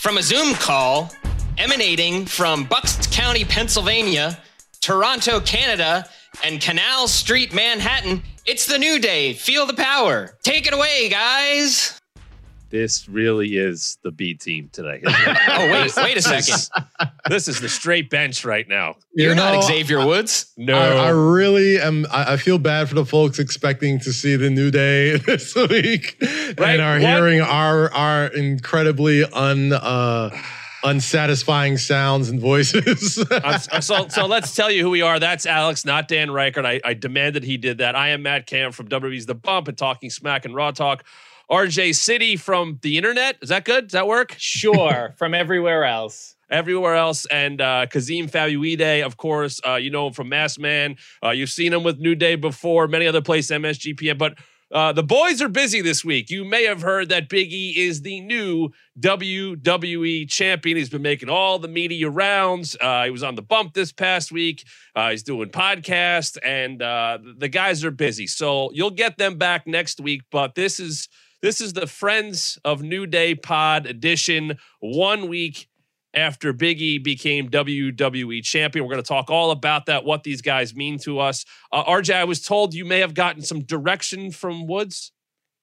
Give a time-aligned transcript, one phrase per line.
[0.00, 1.12] From a Zoom call
[1.58, 4.38] emanating from Bucks County, Pennsylvania,
[4.80, 6.08] Toronto, Canada,
[6.42, 9.34] and Canal Street, Manhattan, it's the new day.
[9.34, 10.34] Feel the power.
[10.42, 11.99] Take it away, guys.
[12.70, 15.02] This really is the B team today.
[15.52, 16.68] Oh, wait, wait a second.
[17.28, 18.94] this is the straight bench right now.
[19.14, 20.52] You're You not know, Xavier Woods.
[20.56, 22.06] No, I, I really am.
[22.10, 26.16] I, I feel bad for the folks expecting to see the new day this week
[26.22, 27.02] Right, and are what?
[27.02, 30.30] hearing our our incredibly un uh,
[30.84, 33.18] unsatisfying sounds and voices.
[33.30, 35.18] Uh, so, so let's tell you who we are.
[35.18, 36.64] That's Alex, not Dan Reichert.
[36.64, 37.94] I, I demanded he did that.
[37.96, 41.04] I am Matt Camp from WWE's The Bump and Talking Smack and Raw Talk.
[41.50, 43.36] RJ City from the internet.
[43.42, 43.88] Is that good?
[43.88, 44.34] Does that work?
[44.38, 46.36] Sure, from everywhere else.
[46.50, 47.26] Everywhere else.
[47.26, 50.96] And uh, Kazeem Famuyide, of course, uh, you know him from Mass Man.
[51.24, 54.18] Uh, you've seen him with New Day before, many other places, MSGPN.
[54.18, 54.38] But
[54.72, 56.30] uh, the boys are busy this week.
[56.30, 58.70] You may have heard that Big E is the new
[59.00, 60.76] WWE champion.
[60.76, 62.76] He's been making all the media rounds.
[62.80, 64.64] Uh, he was on the bump this past week.
[64.94, 68.28] Uh, he's doing podcasts, and uh, the guys are busy.
[68.28, 70.22] So you'll get them back next week.
[70.30, 71.08] But this is
[71.42, 74.58] this is the Friends of New Day Pod edition.
[74.80, 75.68] One week
[76.12, 78.84] after Big E became WWE champion.
[78.84, 81.44] We're going to talk all about that, what these guys mean to us.
[81.72, 85.12] Uh, RJ, I was told you may have gotten some direction from Woods.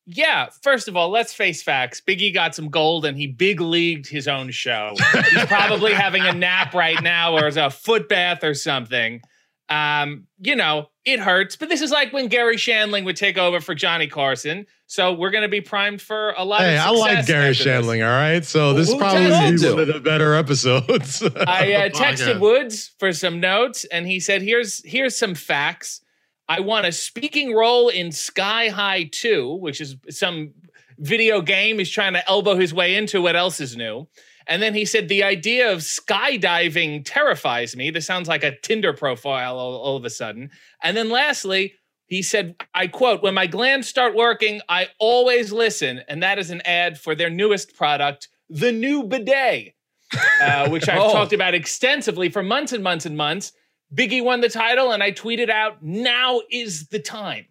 [0.05, 2.01] Yeah, first of all, let's face facts.
[2.01, 4.93] Biggie got some gold and he big leagued his own show.
[5.31, 9.21] He's probably having a nap right now or a foot bath or something.
[9.69, 13.59] Um, you know, it hurts, but this is like when Garry Shandling would take over
[13.59, 14.65] for Johnny Carson.
[14.85, 17.63] So we're going to be primed for a lot hey, of I like Garry after
[17.63, 17.67] this.
[17.67, 18.05] Shandling.
[18.05, 21.21] All right, so this Who probably does is one of the better episodes.
[21.47, 22.39] I uh, texted podcast.
[22.39, 26.01] Woods for some notes, and he said, "Here's here's some facts.
[26.47, 30.53] I want a speaking role in Sky High 2, which is some
[30.97, 33.21] video game he's trying to elbow his way into.
[33.21, 34.07] What else is new?"
[34.47, 37.89] And then he said, "The idea of skydiving terrifies me.
[37.89, 40.51] This sounds like a Tinder profile all, all of a sudden."
[40.83, 41.73] And then lastly.
[42.09, 45.99] He said, I quote, when my glands start working, I always listen.
[46.07, 49.73] And that is an ad for their newest product, the new bidet
[50.41, 51.11] uh, which I've Oh.
[51.11, 53.51] talked about extensively for months and months and months.
[53.93, 57.47] Biggie won the title, and I tweeted out, "Now is the time."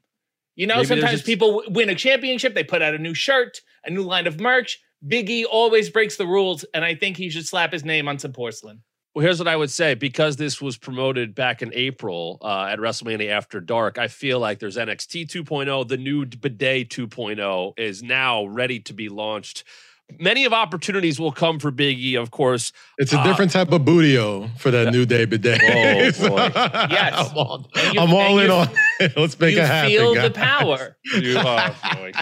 [0.54, 3.60] You know, Maybe sometimes just- people win a championship, they put out a new shirt,
[3.84, 4.78] a new line of merch.
[5.06, 8.32] Biggie always breaks the rules, and I think he should slap his name on some
[8.32, 8.82] porcelain.
[9.14, 12.78] Well, here's what I would say because this was promoted back in April uh, at
[12.78, 13.96] WrestleMania After Dark.
[13.96, 19.08] I feel like there's NXT 2.0, the new bidet 2.0 is now ready to be
[19.08, 19.64] launched.
[20.20, 22.72] Many of opportunities will come for Biggie, of course.
[22.96, 25.60] It's a Uh, different type of bootio for that new day bidet.
[25.62, 26.50] Oh, boy.
[26.90, 27.30] Yes.
[27.30, 28.68] I'm all, And you- I'm all in you- on
[29.00, 29.12] it.
[29.16, 29.90] Let's make you it happen.
[29.90, 30.24] feel guys.
[30.28, 30.96] the power.
[31.04, 32.12] You- oh, boy.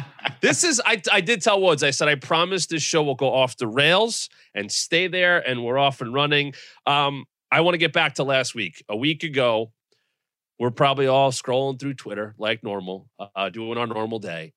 [0.41, 3.33] This is I I did tell Woods, I said I promise this show will go
[3.33, 6.55] off the rails and stay there and we're off and running.
[6.87, 8.83] Um, I want to get back to last week.
[8.89, 9.73] A week ago,
[10.59, 14.55] we're probably all scrolling through Twitter like normal, uh, doing our normal day.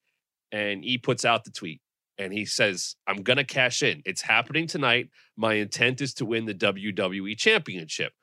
[0.51, 1.81] And he puts out the tweet
[2.17, 4.01] and he says, I'm going to cash in.
[4.05, 5.09] It's happening tonight.
[5.35, 8.13] My intent is to win the WWE championship.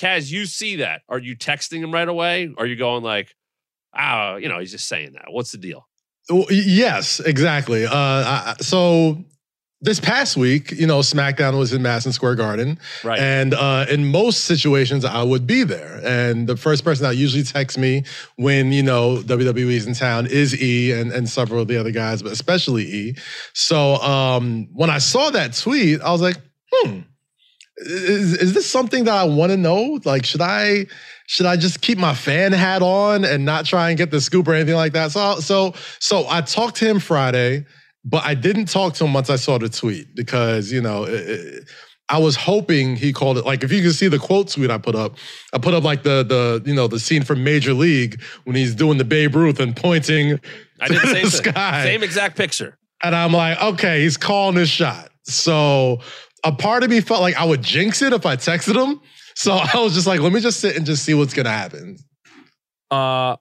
[0.00, 1.02] Kaz, you see that.
[1.08, 2.52] Are you texting him right away?
[2.58, 3.34] Are you going like,
[3.94, 5.26] ah, you know, he's just saying that.
[5.28, 5.86] What's the deal?
[6.48, 7.84] Yes, exactly.
[7.86, 9.24] Uh, I- so
[9.82, 13.18] this past week, you know, SmackDown was in Madison Square Garden, Right.
[13.18, 16.00] and uh, in most situations, I would be there.
[16.04, 18.04] And the first person that usually texts me
[18.36, 22.22] when you know WWE's in town is E and and several of the other guys,
[22.22, 23.16] but especially E.
[23.54, 26.36] So um, when I saw that tweet, I was like,
[26.72, 27.00] hmm.
[27.82, 29.98] Is, is this something that I want to know?
[30.04, 30.84] Like, should I
[31.26, 34.46] should I just keep my fan hat on and not try and get the scoop
[34.48, 35.12] or anything like that?
[35.12, 37.64] So, so, so I talked to him Friday,
[38.04, 41.04] but I didn't talk to him once I saw the tweet because you know.
[41.04, 41.68] It, it,
[42.12, 44.78] I was hoping he called it like if you can see the quote tweet I
[44.78, 45.16] put up,
[45.52, 48.74] I put up like the the you know the scene from Major League when he's
[48.74, 50.40] doing the Babe Ruth and pointing
[50.80, 51.84] I did the same the sky.
[51.84, 52.76] Same exact picture.
[53.02, 55.10] And I'm like, okay, he's calling his shot.
[55.22, 56.00] So
[56.44, 59.00] a part of me felt like I would jinx it if I texted him.
[59.36, 61.96] So I was just like, let me just sit and just see what's gonna happen.
[62.90, 63.36] Uh,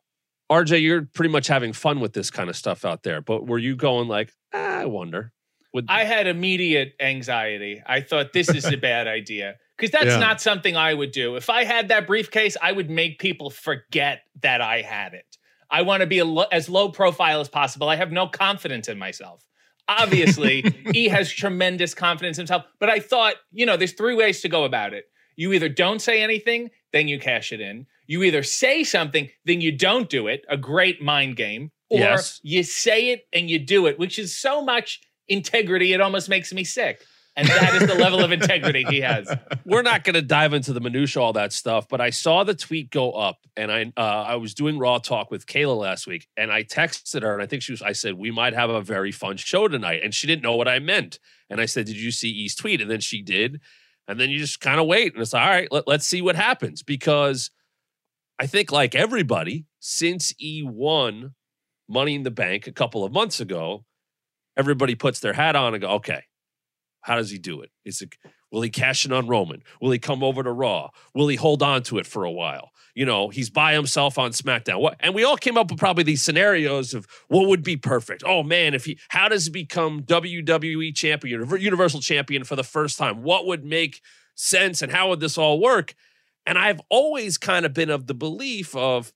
[0.50, 3.60] RJ, you're pretty much having fun with this kind of stuff out there, but were
[3.60, 5.32] you going like, ah, I wonder?
[5.74, 7.82] Would, I had immediate anxiety.
[7.86, 10.18] I thought this is a bad idea because that's Yeah.
[10.20, 11.36] not something I would do.
[11.36, 15.38] If I had that briefcase, I would make people forget that I had it.
[15.70, 17.88] I want to be a lo- as low profile as possible.
[17.88, 19.44] I have no confidence in myself.
[19.88, 20.64] Obviously,
[20.94, 24.50] he has tremendous confidence in himself, but I thought, you know, there's three ways to
[24.50, 25.06] go about it.
[25.36, 27.86] You either don't say anything, then you cash it in.
[28.10, 32.40] You either say something, then you don't do it, a great mind game, or Yes.
[32.42, 36.52] you say it and you do it, which is so much integrity, it almost makes
[36.52, 37.04] me sick.
[37.36, 39.32] And that is the level of integrity he has.
[39.66, 42.56] we're not going to dive into the minutia all that stuff but i saw the
[42.56, 46.28] tweet go up and i uh, i was doing raw talk with kayla last week
[46.36, 48.82] and i texted her and i think she was i said we might have a
[48.82, 51.20] very fun show tonight and she didn't know what i meant
[51.50, 53.62] and i said did you see e's tweet and then she did
[54.08, 56.22] and then you just kind of wait and it's like, all right let, let's see
[56.22, 57.52] what happens because
[58.40, 61.34] i think like everybody since e won
[61.88, 63.86] money in the bank a couple of months ago
[64.58, 66.24] everybody puts their hat on and go okay
[67.02, 68.16] how does he do it is it
[68.52, 69.62] Will he cash in on Roman?
[69.80, 70.90] Will he come over to Raw?
[71.14, 72.72] Will he hold on to it for a while?
[72.96, 74.82] You know, he's by himself on SmackDown.
[74.82, 74.96] What?
[75.00, 78.24] And we all came up with probably these scenarios of what would be perfect.
[78.26, 82.98] Oh man, if he, how does he become WWE champion, Universal champion for the first
[82.98, 83.22] time?
[83.22, 84.02] What would make
[84.36, 85.94] sense, and how would this all work?
[86.50, 89.14] And I've always kind of been of the belief of,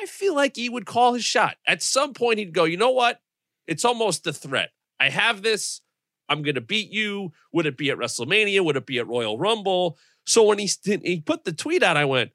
[0.00, 1.56] I feel like he would call his shot.
[1.66, 3.18] At some point, he'd go, you know what?
[3.66, 4.70] It's almost a threat.
[5.00, 5.80] I have this.
[6.28, 7.32] I'm going to beat you.
[7.52, 8.64] Would it be at WrestleMania?
[8.64, 9.98] Would it be at Royal Rumble?
[10.26, 12.30] So when he he put the tweet out, I went,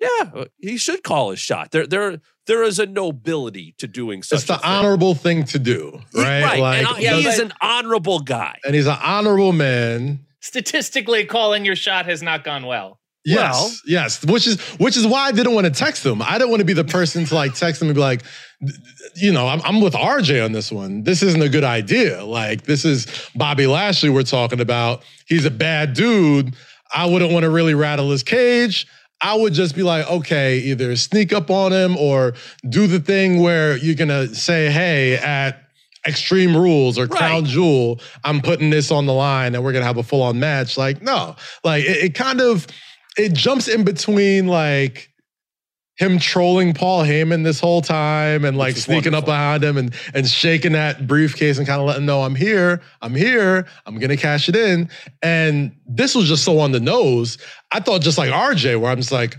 [0.00, 1.70] yeah, uh, he should call his shot.
[1.70, 4.68] There there there is a nobility to doing such It's the a thing.
[4.70, 6.58] honorable thing to do, He- right?
[6.78, 8.58] and uh, Yeah, he is an honorable guy.
[8.64, 10.26] and he's an honorable man.
[10.40, 12.98] Statistically, calling your shot has not gone well.
[13.24, 14.24] Yes, Well- yes.
[14.24, 16.20] Which is which is why I didn't want to text them.
[16.22, 18.22] I didn't want to be the person to like text them and be like,
[19.14, 21.02] you know, I'm, I'm with RJ on this one.
[21.04, 22.24] This isn't a good idea.
[22.24, 25.02] Like, this is Bobby Lashley we're talking about.
[25.26, 26.54] He's a bad dude.
[26.94, 28.86] I wouldn't want to really rattle his cage.
[29.20, 32.34] I would just be like, okay, either sneak up on him or
[32.68, 35.62] do the thing where you're gonna say, hey, at
[36.06, 37.50] Extreme Rules or Crown Right.
[37.50, 40.76] Jewel, I'm putting this on the line and we're gonna have a full on match.
[40.76, 42.66] Like, no, like it, it kind of
[43.16, 45.12] it jumps in between like
[45.96, 50.26] him trolling Paul Heyman this whole time and like sneaking up behind him and and
[50.26, 54.48] shaking that briefcase and kind of letting know I'm here, I'm here, I'm gonna cash
[54.48, 54.88] it in.
[55.22, 57.38] And this was just so on the nose.
[57.72, 59.36] I thought just like RJ, where I'm just like,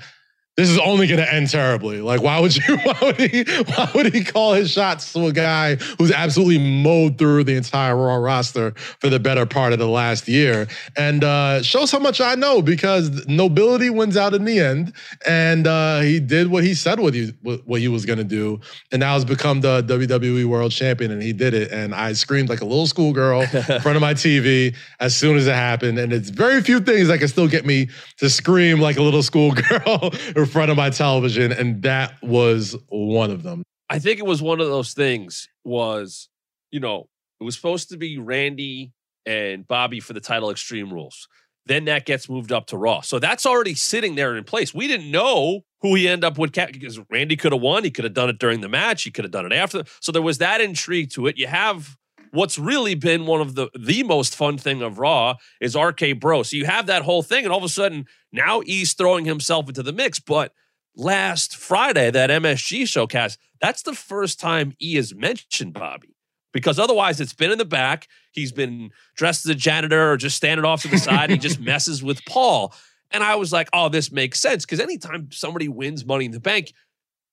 [0.56, 2.00] this is only going to end terribly.
[2.02, 2.78] Like, why would you?
[2.84, 3.44] Why would he?
[3.64, 7.96] Why would he call his shots to a guy who's absolutely mowed through the entire
[7.96, 10.68] Raw roster for the better part of the last year?
[10.96, 14.94] And uh, shows how much I know because nobility wins out in the end,
[15.28, 18.60] and uh, he did what he said what he what he was going to do,
[18.92, 21.72] and now has become the WWE World Champion, and he did it.
[21.72, 25.48] And I screamed like a little schoolgirl in front of my TV as soon as
[25.48, 25.98] it happened.
[25.98, 29.24] And it's very few things that can still get me to scream like a little
[29.24, 30.12] schoolgirl
[30.44, 33.64] in front of my television, and that was one of them.
[33.90, 36.30] I think it was one of those things was,
[36.72, 37.08] you know,
[37.40, 38.92] it was supposed to be Randy
[39.26, 41.28] and Bobby for the title Extreme Rules.
[41.66, 43.02] Then that gets moved up to Raw.
[43.02, 44.74] So that's already sitting there in place.
[44.74, 47.86] We didn't know who he ended up with because Randy could have won.
[47.86, 49.04] He could have done it during the match.
[49.04, 49.84] He could have done it after.
[50.02, 51.38] So there was that intrigue to it.
[51.38, 51.96] You have
[52.34, 56.44] what's really been one of the the most fun thing of Raw is RK Bro.
[56.44, 59.70] So you have that whole thing, and all of a sudden now he's throwing himself
[59.70, 60.20] into the mix.
[60.20, 60.54] But
[60.96, 66.10] last Friday, that MSG showcast, that's the first time E has mentioned Bobby.
[66.52, 68.08] Because otherwise, it's been in the back.
[68.32, 71.32] He's been dressed as a janitor or just standing off to the side.
[71.32, 72.74] he just messes with Paul.
[73.10, 74.64] And I was like, oh, this makes sense.
[74.64, 76.74] Because anytime somebody wins Money in the Bank,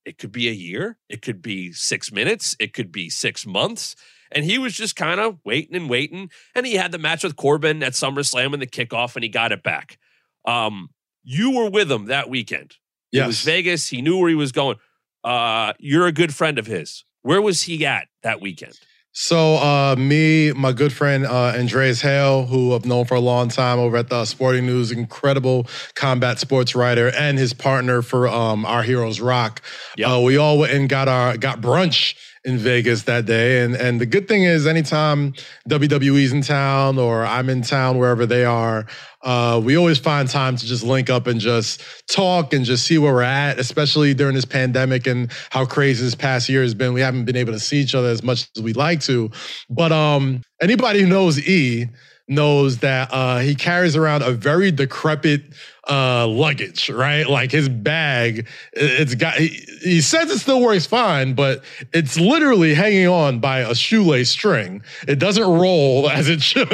[0.05, 3.95] it could be a year, it could be six minutes, it could be six months.
[4.31, 6.29] And he was just kind of waiting and waiting.
[6.55, 9.51] And he had the match with Corbin at SummerSlam in the kickoff, and he got
[9.51, 9.97] it back.
[10.45, 10.89] Um,
[11.23, 12.75] you were with him that weekend.
[13.11, 13.43] It was Yes.
[13.45, 13.87] Vegas.
[13.89, 14.77] He knew where he was going.
[15.23, 17.03] Uh, you're a good friend of his.
[17.21, 18.79] Where was he at that weekend?
[19.13, 23.49] So, uh, me, my good friend uh, Andreas Hale, who I've known for a long
[23.49, 28.65] time over at the Sporting News, incredible combat sports writer, and his partner for um,
[28.65, 29.61] Our Heroes Rock.
[30.03, 34.01] Uh, we all went and got our got brunch in Vegas that day, and and
[34.01, 35.33] the good thing is, anytime
[35.69, 38.87] WWE's in town or I'm in town, wherever they are,
[39.21, 42.97] uh, we always find time to just link up and just talk and just see
[42.97, 46.93] where we're at, especially during this pandemic and how crazy this past year has been.
[46.93, 49.29] We haven't been able to see each other as much as we'd like to.
[49.69, 51.87] But um, anybody who knows E
[52.31, 55.43] knows that uh, he carries around a very decrepit
[55.89, 57.27] uh, luggage, right?
[57.27, 59.35] Like his bag, it's got.
[59.35, 59.49] He,
[59.81, 64.83] he says it still works fine, but it's literally hanging on by a shoelace string.
[65.07, 66.69] It doesn't roll as it should.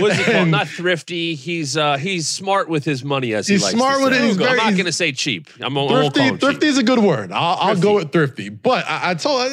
[0.00, 0.48] What's it called?
[0.48, 1.34] Not thrifty.
[1.34, 4.22] He's uh he's smart with his money, as he He's likes smart to with it.
[4.22, 5.48] He's I'm not going to say cheap.
[5.60, 6.40] I'm, I won't call thrifty, cheap.
[6.40, 7.32] thrifty is a good word.
[7.32, 8.48] I'll, I'll go with thrifty.
[8.48, 9.50] But I, I told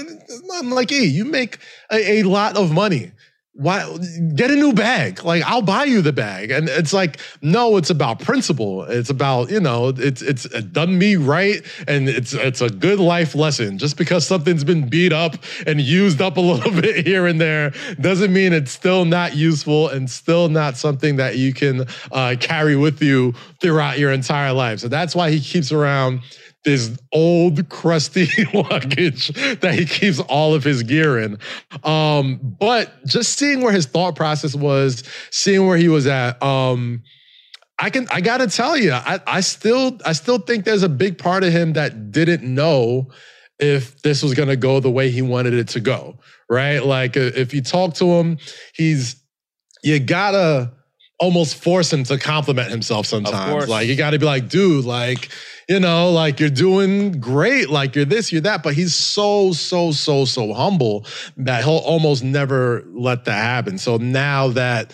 [0.54, 1.58] I'm like, hey, you make
[1.92, 3.12] a, a lot of money.
[3.56, 3.88] Why
[4.36, 5.24] get a new bag?
[5.24, 6.50] Like I'll buy you the bag.
[6.50, 8.84] And it's like, no, it's about principle.
[8.86, 11.62] It's about, you know, it's it's done me right.
[11.88, 13.78] And it's it's a good life lesson.
[13.78, 15.36] Just because something's been beat up
[15.68, 19.88] and used up a little bit here and there doesn't mean it's still not useful
[19.90, 24.80] and still not something that you can uh, carry with you throughout your entire life.
[24.80, 26.22] So that's why he keeps around
[26.64, 29.30] this old crusty luggage
[29.60, 31.38] that he keeps all of his gear in.
[31.84, 37.04] Um, but just seeing where his thought process was, seeing where he was at, um,
[37.80, 41.18] I can I gotta tell you, I, I still I still think there's a big
[41.18, 43.10] part of him that didn't know
[43.60, 46.20] if this was gonna go the way he wanted it to go.
[46.50, 46.80] Right.
[46.80, 48.38] Like uh, if you talk to him,
[48.74, 49.22] he's
[49.84, 50.72] you gotta
[51.20, 53.68] almost force him to compliment himself sometimes.
[53.68, 55.30] Like you gotta be like, dude, like,
[55.70, 58.64] you know, like you're doing great, like you're this, you're that.
[58.64, 61.06] But he's so, so, so, so humble
[61.38, 63.78] that he'll almost never let that happen.
[63.78, 64.94] So now that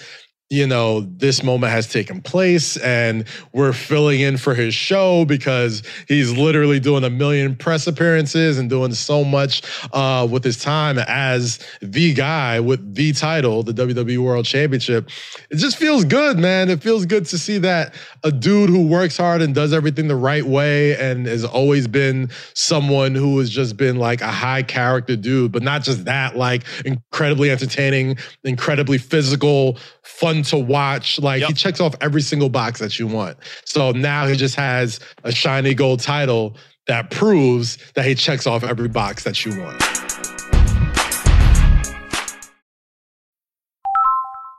[0.50, 5.84] you know, this moment has taken place and we're filling in for his show because
[6.08, 9.62] he's literally doing a million press appearances and doing so much
[9.94, 15.10] uh, with his time as the guy with the title, the WWE World Championship.
[15.52, 16.72] It just feels good, man.
[16.72, 20.16] It feels good to see that a dude who works hard and does everything the
[20.16, 25.16] right way and has always been someone who has just been like a high character
[25.16, 31.20] dude, but not just that, like incredibly entertaining, incredibly physical, fun to watch.
[31.20, 33.38] Like he checks off every single box that you want.
[33.66, 36.56] So now he just has a shiny gold title
[36.88, 39.82] that proves that he checks off every box that you want.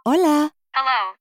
[0.06, 0.50] Hola.
[0.74, 1.12] Hello,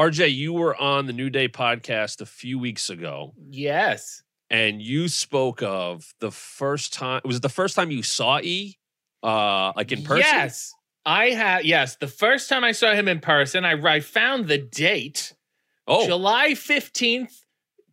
[0.00, 4.22] RJ, you were on the New Day podcast a few weeks ago, Yes.
[4.48, 7.20] and you spoke of the first time.
[7.24, 8.78] Was it the first time you saw E,
[9.22, 10.20] uh, like in person?
[10.26, 10.72] Yes.
[11.04, 14.56] I had yes, the first time I saw him in person, I, I found the
[14.56, 15.34] date.
[15.86, 17.34] Oh, July 15th,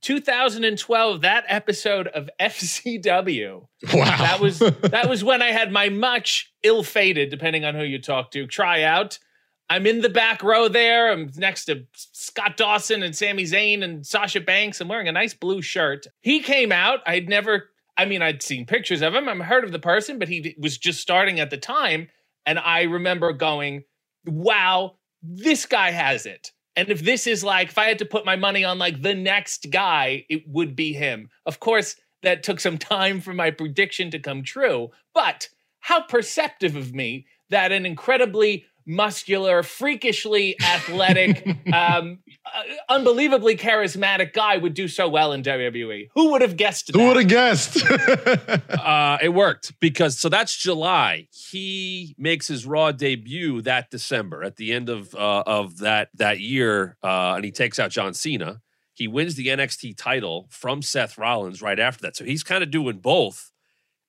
[0.02, 3.68] 2012, that episode of FCW.
[3.94, 4.04] Wow.
[4.06, 8.32] That was that was when I had my much ill-fated, depending on who you talk
[8.32, 9.20] to, tryout.
[9.70, 11.12] I'm in the back row there.
[11.12, 14.80] I'm next to Scott Dawson and Sami Zayn and Sasha Banks.
[14.80, 16.08] I'm wearing a nice blue shirt.
[16.22, 17.00] He came out.
[17.06, 19.28] I'd never, I mean, I'd seen pictures of him.
[19.28, 22.08] I've heard of the person, but he was just starting at the time.
[22.46, 23.84] And I remember going,
[24.26, 26.52] wow, this guy has it.
[26.78, 29.16] And if this is like, if I had to put my money on like the
[29.16, 31.30] next guy, it would be him.
[31.46, 34.92] Of course, that took some time for my prediction to come true.
[35.14, 44.34] But how perceptive of me that an incredibly muscular, freakishly athletic, um, uh, unbelievably charismatic
[44.34, 46.10] guy would do so well in WWE.
[46.16, 47.84] Who would have guessed Who would have guessed?
[48.70, 51.28] uh, it worked because so that's July.
[51.32, 56.40] He makes his Raw debut that December at the end of uh, of that that
[56.40, 58.62] year, uh, and he takes out John Cena.
[58.94, 62.16] He wins the NXT title from Seth Rollins right after that.
[62.16, 63.52] So he's kind of doing both,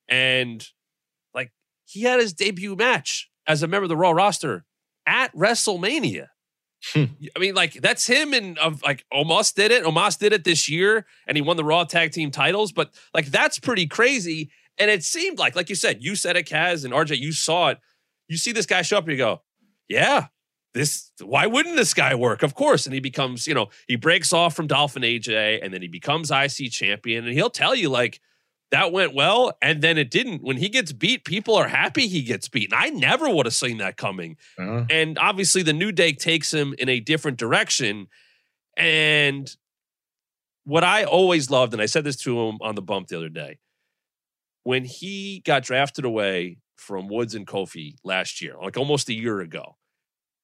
[0.07, 0.65] and
[1.33, 1.51] like
[1.85, 4.65] he had his debut match as a member of the Raw roster
[5.09, 6.27] at WrestleMania.
[6.93, 7.05] Hmm.
[7.35, 9.83] I mean, like that's him and of like Omos did it.
[9.83, 12.71] Omos did it this year, and he won the Raw tag team titles.
[12.71, 14.51] But like that's pretty crazy.
[14.77, 17.69] And it seemed like, like you said, you said it, Kaz and RJ, you saw
[17.69, 17.79] it.
[18.29, 19.41] You see this guy show up, and you go,
[19.89, 20.27] "Yeah,
[20.73, 22.43] this why wouldn't this guy work?
[22.43, 22.85] Of course.
[22.85, 25.87] And he becomes, you know, he breaks off from Dolph and AJ and then he
[25.87, 27.25] becomes IC champion.
[27.25, 28.21] And he'll tell you, like,
[28.71, 30.43] that went well, and then it didn't.
[30.43, 32.71] When he gets beat, people are happy he gets beat.
[32.71, 34.37] And I never would have seen that coming.
[34.59, 38.07] Uh, And obviously, the new day takes him in a different direction.
[38.77, 39.53] And
[40.65, 43.29] what I always loved, and I said this to him on the bump the other
[43.29, 43.57] day,
[44.63, 49.41] when he got drafted away from Woods and Kofi last year, like almost a year
[49.41, 49.77] ago,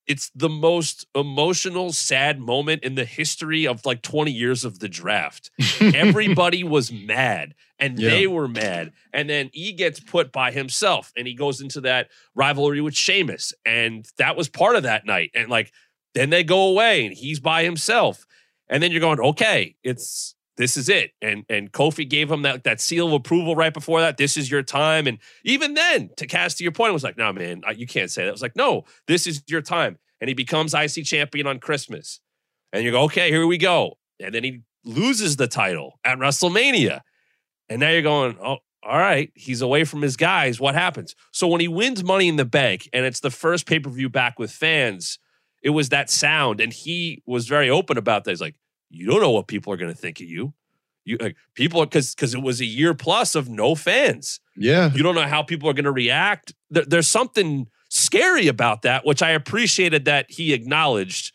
[0.07, 4.87] it's the most emotional, sad moment in the history of like 20 years of the
[4.89, 5.49] draft.
[5.81, 8.09] Everybody was mad and Yeah.
[8.11, 8.91] they were mad.
[9.13, 13.53] And then he gets put by himself and he goes into that rivalry with Sheamus.
[13.65, 15.31] And that was part of that night.
[15.33, 15.71] And like,
[16.13, 18.25] then they go away and he's by himself.
[18.69, 21.11] And then you're going, okay, it's this is it.
[21.21, 24.17] And and Kofi gave him that that seal of approval right before that.
[24.17, 25.07] This is your time.
[25.07, 28.09] And even then, to Kaz to your point, was like, no, man, I- you can't
[28.11, 28.29] say that.
[28.29, 29.97] It was like, no, this is your time.
[30.21, 32.19] And he becomes IC champion on Christmas.
[32.71, 33.97] And you go, okay, here we go.
[34.19, 37.01] And then he loses the title at WrestleMania.
[37.69, 40.59] And now you're going, oh, all right, he's away from his guys.
[40.59, 41.15] What happens?
[41.31, 44.09] So when he wins Money in the Bank, and it's the first pay per view
[44.09, 45.17] back with fans,
[45.63, 48.31] it was that sound, and he was very open about that.
[48.31, 48.55] He's like,
[48.89, 50.53] you don't know what people are going to think of you.
[51.03, 54.39] You like people because because it was a year plus of no fans.
[54.57, 54.91] yeah.
[54.91, 56.53] You don't know how people are going to react.
[56.71, 61.31] There, there's something scary about that, which I appreciated that he acknowledged.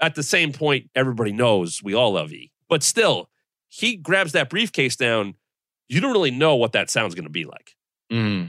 [0.00, 3.30] At the same point, everybody knows we all love E, but still,
[3.68, 5.36] he grabs that briefcase down.
[5.88, 7.76] You don't really know what that sound's going to be like.
[8.12, 8.48] Mm.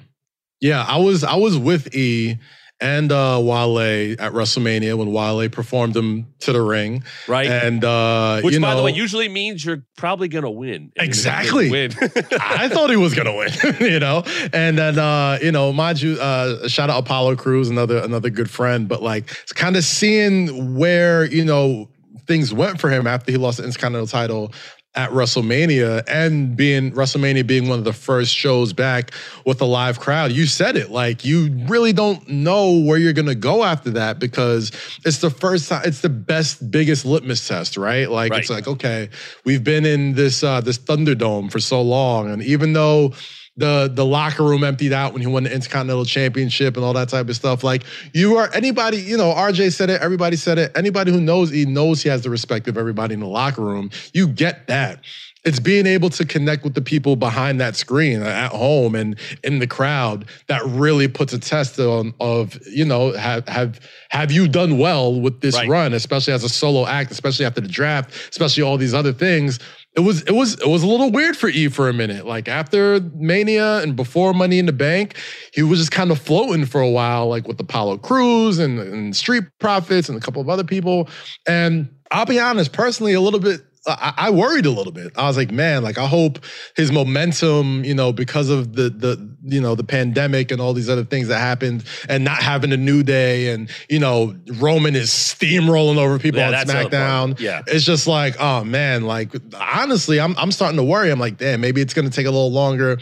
[0.59, 2.38] Yeah, I was I was with E
[2.82, 7.03] and uh Wale at WrestleMania when Wale performed him to the ring.
[7.27, 7.48] Right.
[7.48, 10.91] And uh Which, you by the way, usually means you're probably to win.
[10.96, 11.72] Gonna Exactly.
[11.72, 11.91] Win.
[12.39, 14.24] I thought he was gonna win, you know.
[14.51, 18.50] And then uh, you know, mind you, uh shout out Apollo Crews, another another good
[18.50, 21.89] friend, but like it's kind of seeing where, you know,
[22.27, 24.53] things went for him after he lost the Intercontinental title
[24.95, 29.11] at WrestleMania and being WrestleMania being one of the first shows back
[29.45, 30.31] with a live crowd.
[30.31, 30.89] You said it.
[30.89, 34.71] Like you really don't know where you're gonna go after that because
[35.05, 38.09] it's the first time it's the best, biggest litmus test, right?
[38.09, 39.09] Like it's like, okay,
[39.43, 42.29] we've been in this uh this Thunderdome for so long.
[42.29, 43.13] And even though
[43.57, 47.09] the the locker room emptied out when he won the Intercontinental Championship and all that
[47.09, 47.63] type of stuff.
[47.63, 50.72] Like you are anybody, you know, RJ said it, everybody said it.
[50.75, 53.89] Anybody who knows he knows he has the respect of everybody in the locker room.
[54.13, 55.00] You get that.
[55.46, 59.15] It's being able to connect with the people behind that screen uh, at home and
[59.44, 64.31] in the crowd that really puts a test on of, you know, have have have
[64.31, 65.70] you done well with this Right.
[65.70, 69.59] run, especially as a solo act, especially after the draft, especially all these other things
[69.96, 72.25] it was it was it was a little weird for E for a minute.
[72.25, 75.16] Like after Mania and before Money in the Bank,
[75.53, 79.16] he was just kind of floating for a while, like with Apollo Crews and, and
[79.16, 81.08] Street Profits and a couple of other people.
[81.48, 83.62] And I'll be honest, personally, a little bit.
[83.87, 85.11] I, I worried a little bit.
[85.15, 86.39] I was like, man, like I hope
[86.75, 90.89] his momentum, you know, because of the the you know the pandemic and all these
[90.89, 95.09] other things that happened, and not having a new day, and you know Roman is
[95.09, 97.01] steamrolling over people Yeah, on that's the other part.
[97.37, 97.39] SmackDown.
[97.39, 97.61] Yeah.
[97.67, 101.11] It's just like, oh man, like honestly, I'm I'm starting to worry.
[101.11, 102.98] I'm like, damn, maybe it's gonna take a little longer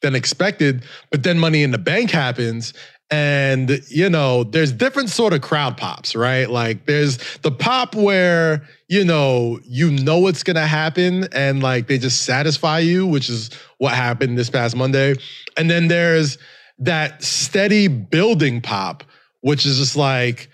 [0.00, 0.84] than expected.
[1.10, 2.74] But then Money in the Bank happens.
[3.10, 6.48] And you know, there's different sort of crowd pops, right?
[6.48, 11.98] Like there's the pop where, you know, you know what's gonna happen and like they
[11.98, 15.14] just satisfy you, which is what happened this past Monday.
[15.56, 16.38] And then there's
[16.78, 19.04] that steady building pop,
[19.42, 20.48] which is just like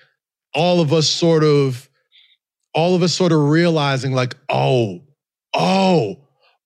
[0.55, 1.89] all of us sort of
[2.75, 5.01] all of us sort of realizing like, oh,
[5.55, 6.19] oh,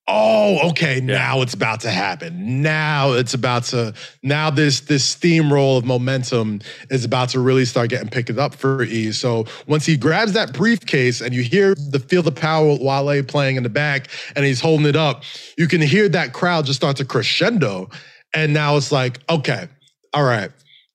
[0.07, 2.61] oh, okay, now it's about to happen.
[2.63, 7.91] Now it's about to, now this this steamroll of momentum is about to really start
[7.91, 9.13] getting picked up for E.
[9.13, 13.23] So once he grabs that briefcase and you hear the feel the power with Wale
[13.23, 15.23] playing in the back and he's holding it up,
[15.57, 17.89] you can hear that crowd just start to crescendo.
[18.35, 19.69] And now it's like, okay,
[20.13, 20.51] all right.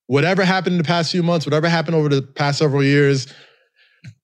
[0.08, 3.28] Whatever happened in the past few months, whatever happened over the past several years,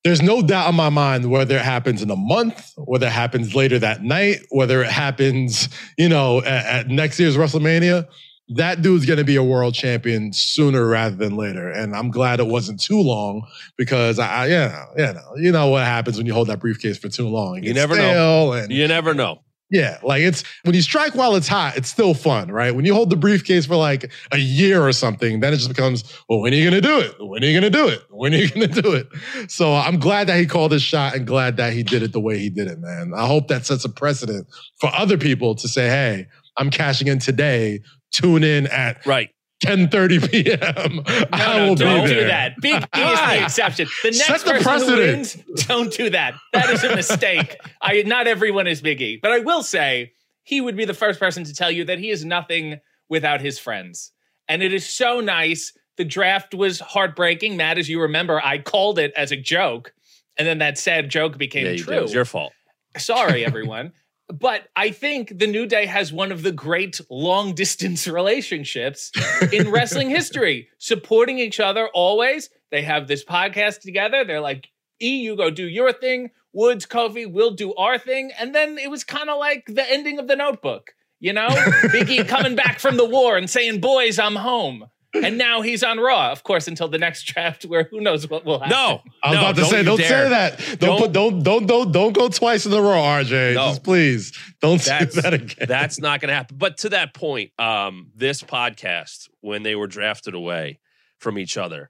[0.06, 3.56] there's no doubt in my mind whether it happens in a month, whether it happens
[3.56, 8.08] later that night, whether it happens, you know, at, at next year's WrestleMania.
[8.50, 12.39] That dude's going to be a world champion sooner rather than later, and I'm glad
[12.39, 16.18] it wasn't too long because I, I you know, you know, you know what happens
[16.18, 17.58] when you hold that briefcase for too long.
[17.58, 18.54] It You never know.
[18.54, 19.39] And You never know.
[19.69, 22.73] Yeah, like it's when you strike while it's hot, it's still fun, right?
[22.75, 26.04] When you hold the briefcase for like a year or something, then it just becomes,
[26.30, 27.15] well, when are you gonna do it?
[27.19, 28.01] When are you gonna do it?
[28.10, 29.08] When are you gonna do it?
[29.49, 32.19] So I'm glad that he called his shot and glad that he did it the
[32.21, 33.13] way he did it, man.
[33.15, 34.47] I hope that sets a precedent
[34.80, 37.82] for other people to say, hey, I'm cashing in today.
[38.12, 39.30] Tune in at Right.
[39.63, 41.02] 10:30 p.m.
[41.32, 42.56] I No, no, will don't be do that.
[42.62, 43.88] Big E is the exception.
[44.04, 45.46] The Set next the person who precedent.
[45.48, 46.36] wins, don't do that.
[46.54, 47.56] That is a mistake.
[47.82, 50.12] I not everyone is Big E, but I will say
[50.44, 53.58] he would be the first person to tell you that he is nothing without his
[53.58, 54.12] friends,
[54.48, 55.72] and it is so nice.
[55.98, 57.78] The draft was heartbreaking, Matt.
[57.78, 59.94] As you remember, I called it as a joke,
[60.38, 61.86] and then that sad joke became Yeah, you did.
[61.86, 61.98] true.
[61.98, 62.52] It was your fault.
[62.98, 63.94] Sorry, everyone.
[64.27, 69.11] But I think the New Day has one of the great long distance relationships
[69.51, 72.49] in wrestling history, supporting each other always.
[72.71, 74.23] They have this podcast together.
[74.23, 74.67] They're like,
[75.01, 76.31] E, you go do your thing.
[76.53, 78.31] Woods, Kofi, we'll do our thing.
[78.39, 81.47] And then it was kind of like the ending of the notebook, you know?
[81.49, 84.85] Biggie coming back from the war and saying, boys, I'm home.
[85.23, 88.45] And now he's on Raw, of course, until the next draft, where who knows what
[88.45, 88.71] will happen.
[88.71, 90.08] No, I was no, about to say, don't dare.
[90.10, 90.58] say that.
[90.58, 93.56] Don't, Don't- put, don't, don't, don't, don't go twice in the row, RJ.
[93.56, 93.69] No.
[93.69, 95.67] Just please, don't That's do that again.
[95.67, 96.58] That's not going to happen.
[96.58, 100.80] But to that point, um, this podcast, when they were drafted away
[101.19, 101.89] from each other,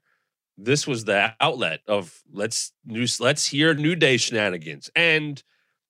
[0.58, 5.42] this was the outlet of let's new, let's hear New Day shenanigans, and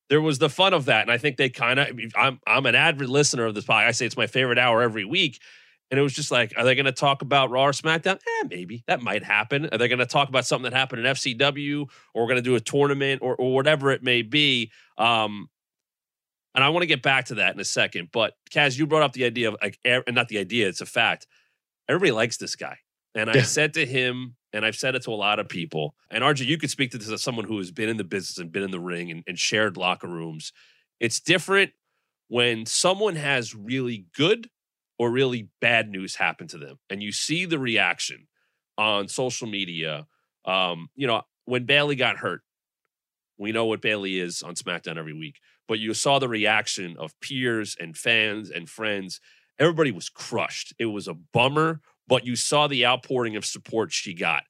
[0.08, 1.02] there was the fun of that.
[1.02, 3.86] And I think they kind of, I'm I'm an avid listener of this podcast.
[3.86, 5.40] I say it's my favorite hour every week.
[5.90, 8.16] And it was just like, are they going to talk about Raw or SmackDown?
[8.16, 9.68] Eh, maybe that might happen.
[9.70, 12.42] Are they going to talk about something that happened in FCW, or we're going to
[12.42, 14.72] do a tournament, or, or whatever it may be?
[14.98, 15.48] Um,
[16.56, 18.08] and I want to get back to that in a second.
[18.12, 20.86] But Kaz, you brought up the idea of like, er- not the idea, it's a
[20.86, 21.26] fact.
[21.88, 22.78] Everybody likes this guy.
[23.14, 26.24] And I said to him, and I've said it to a lot of people, and
[26.24, 28.52] RJ, you could speak to this as someone who has been in the business and
[28.52, 30.52] been in the ring and, and shared locker rooms.
[30.98, 31.72] It's different
[32.28, 34.50] when someone has really good
[34.98, 38.26] or really bad news happen to them, and you see the reaction
[38.78, 40.06] on social media.
[40.44, 42.42] Um, you know, when Bayley got hurt,
[43.38, 47.18] we know what Bayley is on SmackDown every week, but you saw the reaction of
[47.20, 49.20] peers and fans and friends.
[49.58, 50.74] Everybody was crushed.
[50.78, 54.44] It was a bummer, but you saw the outpouring of support she got.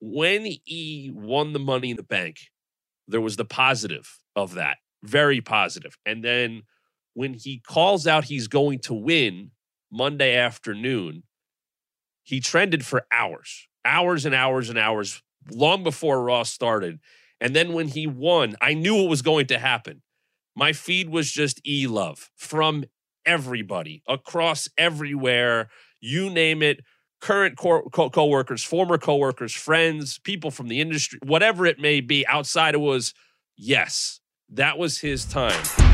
[0.00, 2.38] When E won the money in the bank,
[3.06, 5.96] there was the positive of that, very positive.
[6.04, 6.62] And then
[7.14, 9.52] when he calls out he's going to win
[9.90, 11.22] Monday afternoon,
[12.22, 16.98] he trended for hours, hours and hours and hours, long before Raw started.
[17.40, 20.02] And then when he won, I knew it was going to happen.
[20.56, 22.84] My feed was just e love from
[23.26, 25.68] everybody across everywhere.
[26.00, 26.80] You name it.
[27.20, 32.26] Current co- co- coworkers, former coworkers, friends, people from the industry, whatever it may be.
[32.26, 33.14] Outside, it was
[33.56, 35.93] yes, that was his time.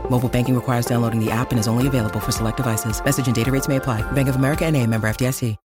[0.11, 3.03] Mobile banking requires downloading the app and is only available for select devices.
[3.03, 4.01] Message and data rates may apply.
[4.11, 5.55] Bank of America and a member FDIC.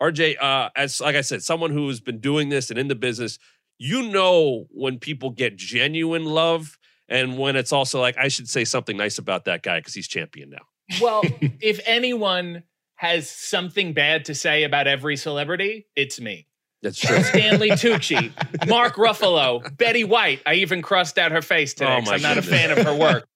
[0.00, 2.94] RJ, uh, as like I said, someone who has been doing this and in the
[2.94, 3.38] business,
[3.78, 8.64] you know when people get genuine love and when it's also like I should say
[8.64, 10.62] something nice about that guy because he's champion now.
[11.00, 11.22] Well,
[11.60, 12.62] if anyone
[12.94, 16.47] has something bad to say about every celebrity, it's me.
[16.82, 17.22] That's true.
[17.22, 18.32] Stanley Tucci,
[18.68, 20.40] Mark Ruffalo, Betty White.
[20.46, 23.26] I even crossed out her face today Oh, I'm not a fan of her work.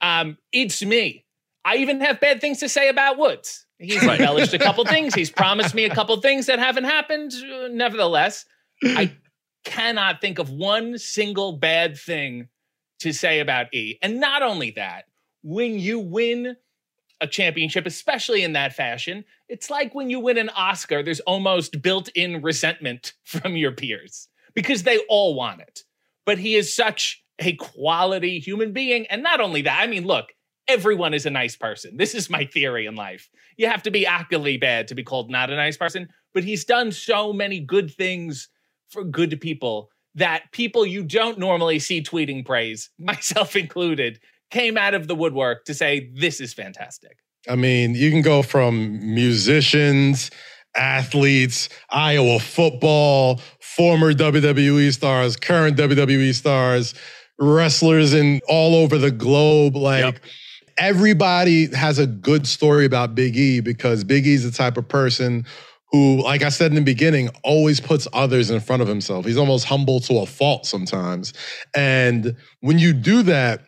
[0.00, 1.24] Um, it's me.
[1.64, 3.66] I even have bad things to say about Woods.
[3.78, 4.18] He's Right.
[4.20, 5.14] embellished a couple things.
[5.14, 7.32] He's promised me a couple things that haven't happened.
[7.34, 8.44] Uh, Nevertheless,
[8.84, 9.12] I
[9.64, 12.48] cannot think of one single bad thing
[13.00, 13.98] to say about E.
[14.02, 15.04] And not only that,
[15.42, 16.56] when you win
[17.22, 21.80] a championship, especially in that fashion, it's like when you win an Oscar, there's almost
[21.80, 25.80] built in resentment from your peers because they all want it.
[26.26, 29.06] But he is such a quality human being.
[29.06, 30.26] And not only that, I mean, look,
[30.68, 31.96] everyone is a nice person.
[31.96, 33.30] This is my theory in life.
[33.56, 36.08] You have to be actively bad to be called not a nice person.
[36.34, 38.48] But he's done so many good things
[38.88, 44.20] for good people that people you don't normally see tweeting praise, myself included,
[44.52, 47.16] came out of the woodwork to say, this is fantastic.
[47.48, 50.30] I mean, you can go from musicians,
[50.76, 56.94] athletes, Iowa football, former WWE stars, current WWE stars,
[57.38, 59.74] wrestlers in all over the globe.
[59.74, 60.18] Like Yep.
[60.78, 65.44] everybody has a good story about Big E because Big E's the type of person
[65.90, 69.26] who, like I said in the beginning, always puts others in front of himself.
[69.26, 71.34] He's almost humble to a fault sometimes.
[71.74, 73.62] And when you do that,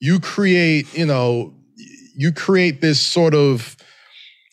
[0.00, 1.54] you create, you know,
[2.16, 3.76] you create this sort of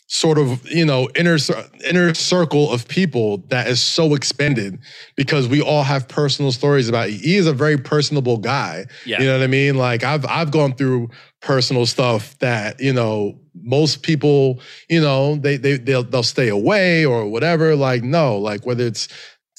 [0.10, 1.38] sort of you know inner
[1.86, 4.80] inner circle of people that is so expanded
[5.18, 7.20] because we all have personal stories about E.
[7.26, 8.86] E is a very personable guy.
[9.06, 9.20] Yeah.
[9.20, 9.76] You know what I mean?
[9.76, 11.10] Like I've I've gone through
[11.42, 17.06] personal stuff that you know most people you know they they they'll, they'll stay away
[17.06, 17.76] or whatever.
[17.76, 19.10] Like no, like whether it's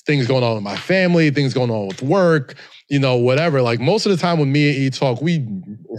[0.06, 2.54] things going on with my family, things going on with work,
[2.88, 3.60] you know, whatever.
[3.60, 5.46] Like most of the time when me and E talk, we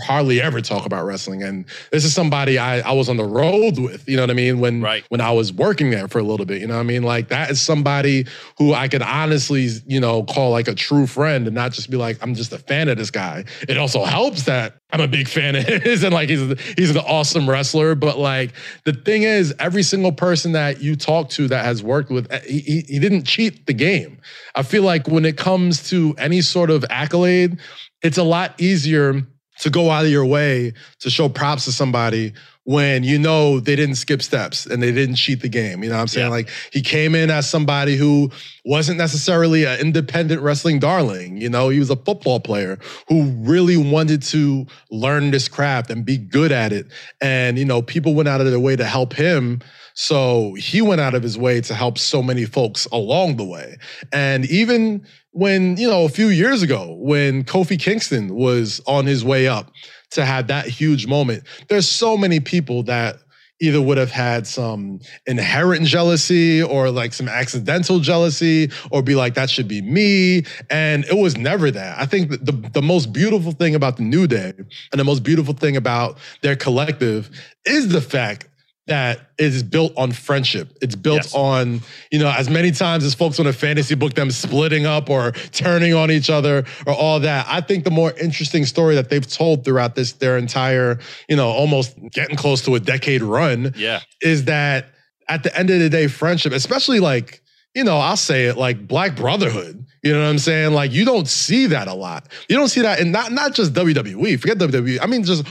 [0.03, 1.43] hardly ever talk about wrestling.
[1.43, 4.33] And this is somebody I, I was on the road with, you know what I
[4.33, 4.59] mean?
[4.59, 5.03] When Right.
[5.09, 7.03] when I was working there for a little bit, you know what I mean?
[7.03, 8.25] Like that is somebody
[8.57, 11.97] who I could honestly, you know, call like a true friend and not just be
[11.97, 13.45] like, I'm just a fan of this guy.
[13.67, 16.97] It also helps that I'm a big fan of his and like he's he's an
[16.97, 17.93] awesome wrestler.
[17.93, 18.53] But like
[18.85, 22.39] the thing is, every single person that you talk to that has worked with, eh,
[22.47, 24.19] he, he, he didn't cheat the game.
[24.59, 27.61] I feel like when it comes to any sort of accolade,
[28.03, 29.25] it's a lot easier
[29.59, 32.33] to go out of your way to show props to somebody
[32.65, 35.81] when you know they didn't skip steps and they didn't cheat the game.
[35.81, 36.27] You know what I'm saying?
[36.27, 36.31] Yeah.
[36.31, 38.31] Like he came in as somebody who
[38.65, 41.37] wasn't necessarily an independent wrestling darling.
[41.37, 46.03] You know, he was a football player who really wanted to learn this craft and
[46.03, 46.87] be good at it.
[47.21, 49.61] And, you know, people went out of their way to help him.
[50.01, 53.75] So he went out of his way to help so many folks along the way.
[54.13, 59.25] And even when, you know, a few years ago, when Kofi Kingston was on his
[59.25, 59.73] way up
[60.11, 63.17] to have that huge moment, there's so many people that
[63.59, 69.33] either would have had some inherent jealousy or like some accidental jealousy or be like
[69.33, 73.51] that should be me and it was never that i think the, the most beautiful
[73.51, 77.29] thing about the new day and the most beautiful thing about their collective
[77.65, 78.47] is the fact
[78.89, 80.77] that is built on friendship.
[80.81, 81.33] It's built Yes.
[81.33, 85.09] on, you know, as many times as folks want to fantasy book them splitting up
[85.09, 87.45] or turning on each other or all that.
[87.49, 90.99] I think the more interesting story that they've told throughout this their entire,
[91.29, 94.01] you know, almost getting close to a decade run Yeah.
[94.21, 94.87] is that
[95.29, 97.41] at the end of the day, friendship, especially like,
[97.75, 99.85] you know, I'll say it like black brotherhood.
[100.03, 100.73] You know what I'm saying?
[100.73, 102.27] Like you don't see that a lot.
[102.49, 104.39] You don't see that, and not not just WWE.
[104.39, 104.97] Forget WWE.
[105.01, 105.43] I mean, just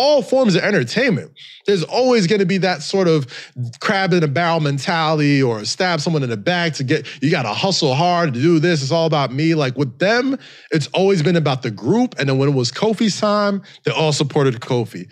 [0.00, 1.30] all forms of entertainment.
[1.66, 3.26] There's always going to be that sort of
[3.80, 7.06] crab in a barrel mentality, or stab someone in the back to get.
[7.22, 8.82] You got to hustle hard to do this.
[8.82, 9.54] It's all about me.
[9.54, 10.38] Like with them,
[10.70, 12.14] it's always been about the group.
[12.18, 15.06] And then when it was Kofi's time, they all supported Kofi.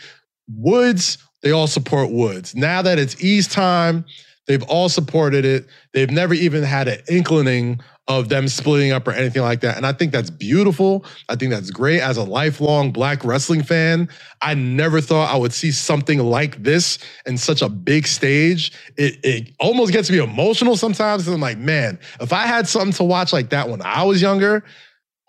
[0.48, 2.54] Woods, they all support Woods.
[2.54, 4.06] Now that it's E's time,
[4.48, 5.68] they've all supported it.
[5.92, 9.76] They've never even had an inkling of them splitting up or anything like that.
[9.76, 11.04] And I think that's beautiful.
[11.28, 12.00] I think that's great.
[12.00, 14.08] As a lifelong black wrestling fan,
[14.40, 18.72] I never thought I would see something like this in such a big stage.
[18.96, 21.28] It, it almost gets me emotional sometimes.
[21.28, 24.64] I'm like, man, if I had something to watch like that when I was younger,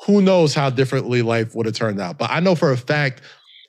[0.05, 2.17] who knows how differently life would have turned out.
[2.17, 3.21] But I know for a fact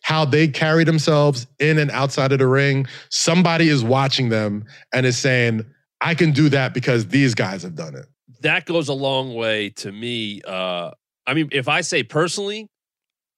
[0.02, 2.86] how they carry themselves in and outside of the ring.
[3.10, 5.64] Somebody is watching them and is saying,
[6.00, 8.06] I can do that because these guys have done it.
[8.40, 10.40] that goes a long way to me.
[10.46, 10.90] Uh,
[11.26, 12.68] I mean, if I say personally,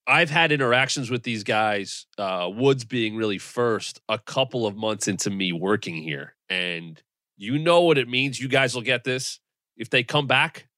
[0.06, 5.08] I've had interactions with these guys, uh, Woods being really first, a couple of months
[5.08, 6.34] into me working here.
[6.48, 7.00] And
[7.36, 8.40] you know what it means.
[8.40, 9.40] You guys will get this.
[9.76, 10.68] If they come back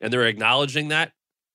[0.00, 1.12] and they're acknowledging that,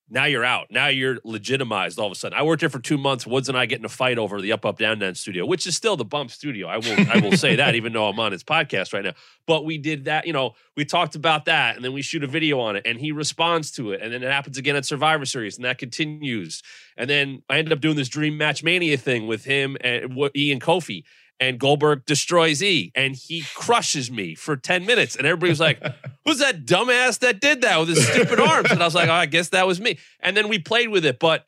[0.07, 0.67] now you're out.
[0.69, 2.37] Now you're legitimized all of a sudden.
[2.37, 3.25] I worked here for two months.
[3.25, 5.65] Woods and I get in a fight over the up, up, down, down studio, which
[5.65, 6.67] is still the bump studio.
[6.67, 9.13] I will I will say that, even though I'm on his podcast right now.
[9.47, 12.27] But we did that, you know, we talked about that and then we shoot a
[12.27, 14.01] video on it and he responds to it.
[14.01, 16.61] And then it happens again at Survivor Series and that continues.
[16.97, 20.31] And then I ended up doing this Dream Match Mania thing with him and what
[20.35, 21.03] E Kofi.
[21.39, 25.15] And Goldberg destroys E and he crushes me for 10 minutes.
[25.15, 25.81] And everybody was like,
[26.25, 28.71] Who's that dumbass that did that with his stupid arms?
[28.71, 29.99] And I was like, oh, I guess that was me.
[30.19, 31.19] And then we played with it.
[31.19, 31.45] But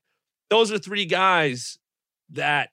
[0.49, 1.79] those are three guys
[2.31, 2.69] that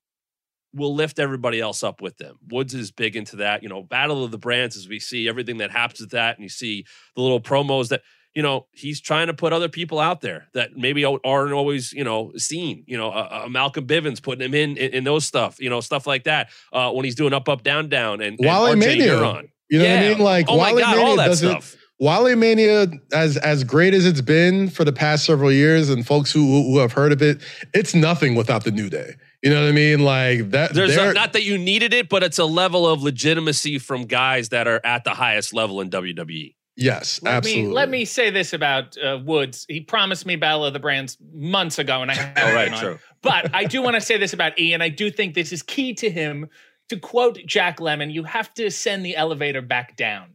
[0.75, 2.37] will lift everybody else up with them.
[2.49, 3.63] Woods is big into that.
[3.63, 6.43] You know, Battle of the Brands, as we see everything that happens with that, and
[6.43, 8.03] you see the little promos that,
[8.35, 12.05] you know, he's trying to put other people out there that maybe aren't always, you
[12.05, 12.85] know, seen.
[12.87, 15.81] You know, uh, uh, Malcolm Bivens putting him in, in in those stuff, you know,
[15.81, 16.51] stuff like that.
[16.73, 19.05] Uh, when he's doing up, up, down, down, and, and Wale RJ Mania.
[19.05, 19.49] Huron.
[19.71, 20.19] You know what I mean?
[20.19, 21.81] Like oh my god, Mania all that doesn't- stuff.
[22.01, 26.33] Wale Mania, as as great as it's been for the past several years, and folks
[26.33, 27.41] who who have heard of it,
[27.73, 29.15] it's nothing without the New Day.
[29.45, 30.01] You know what I mean?
[30.01, 30.75] Like that.
[30.75, 34.49] There's a, not that you needed it, but it's a level of legitimacy from guys
[34.49, 35.91] that are at the highest level in.
[35.91, 36.55] WWE.
[36.77, 37.69] Yes, Let absolutely.
[37.69, 39.65] me let me say this about uh, Woods.
[39.69, 42.43] He promised me Battle of the Brands months ago, and I haven't.
[42.43, 42.81] All right, been on.
[42.81, 42.99] true.
[43.23, 45.63] But I do want to say this about E, and I do think this is
[45.63, 46.49] key to him.
[46.91, 50.35] To quote Jack Lemmon, you have to send the elevator back down.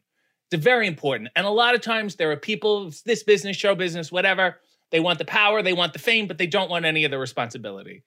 [0.52, 1.30] It's very important.
[1.36, 5.19] And a lot of times there are people, this business, show business, whatever, they want
[5.19, 8.04] the power, they want the fame, but they don't want any of the responsibility.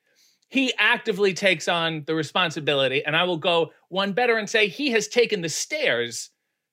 [0.49, 3.05] he actively takes on the responsibility.
[3.05, 6.31] And I will go one better and say he has taken the stairs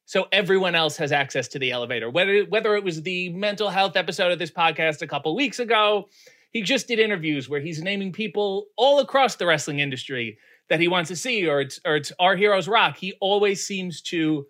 [0.10, 2.10] so everyone else has access to the elevator.
[2.10, 6.10] Whether whether it was the mental health episode of this podcast a couple weeks ago,
[6.50, 10.88] he just did interviews where he's naming people all across the wrestling industry that he
[10.88, 12.98] wants to see, or it's or it's our heroes rock.
[12.98, 14.48] He always seems to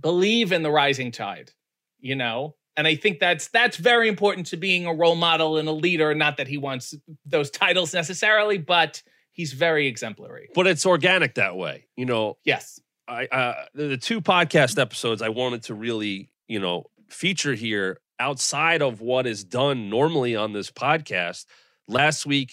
[0.00, 1.52] believe in the rising tide,
[2.00, 2.56] you know.
[2.76, 6.12] And I think that's that's very important to being a role model and a leader.
[6.12, 6.92] Not that he wants
[7.24, 9.00] those titles necessarily, but
[9.30, 10.48] he's very exemplary.
[10.56, 12.38] But it's organic that way, you know.
[12.42, 12.80] Yes.
[13.08, 18.82] I uh, the, two podcast episodes I wanted to really, you know, feature here outside
[18.82, 21.46] of what is done normally on this podcast.
[21.88, 22.52] Last week,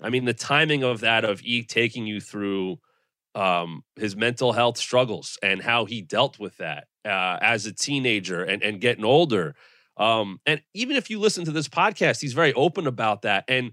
[0.00, 2.78] I mean, the timing of that of E taking you through
[3.34, 8.42] um, his mental health struggles and how he dealt with that uh, as a teenager
[8.42, 9.54] and, and getting older.
[9.96, 13.44] Um, and even if you listen to this podcast, he's very open about that.
[13.48, 13.72] And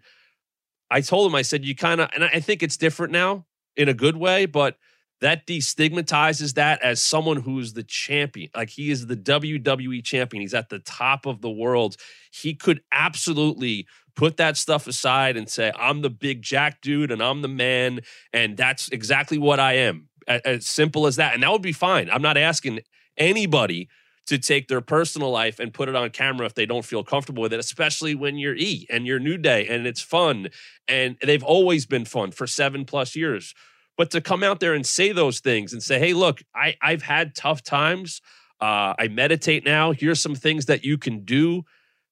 [0.90, 3.90] I told him, I said, you kind of, and I think it's different now in
[3.90, 4.78] a good way, but
[5.22, 8.50] that destigmatizes that as someone who's the champion.
[8.56, 10.42] Like he is the WWE champion.
[10.42, 11.96] He's at the top of the world.
[12.32, 17.22] He could absolutely put that stuff aside and say, I'm the big jack dude and
[17.22, 18.02] I'm the man.
[18.34, 20.10] And that's exactly what I am.
[20.28, 21.34] As simple as that.
[21.34, 22.10] And that would be fine.
[22.10, 22.80] I'm not asking
[23.18, 23.90] anybody
[24.28, 27.44] to take their personal life and put it on camera if they don't feel comfortable
[27.44, 30.50] with it, especially when you're E and you're New Day and it's fun.
[30.88, 33.54] And they've always been fun for seven plus years.
[33.98, 37.04] But to come out there and say those things and say, hey, look, I, I've
[37.04, 38.22] had tough times.
[38.60, 39.92] Uh, I meditate now.
[39.92, 41.64] Here's some things that you can do.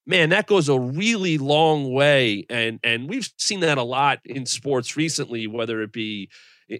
[0.05, 2.45] Man, that goes a really long way.
[2.49, 6.29] And and we've seen that a lot in sports recently, whether it be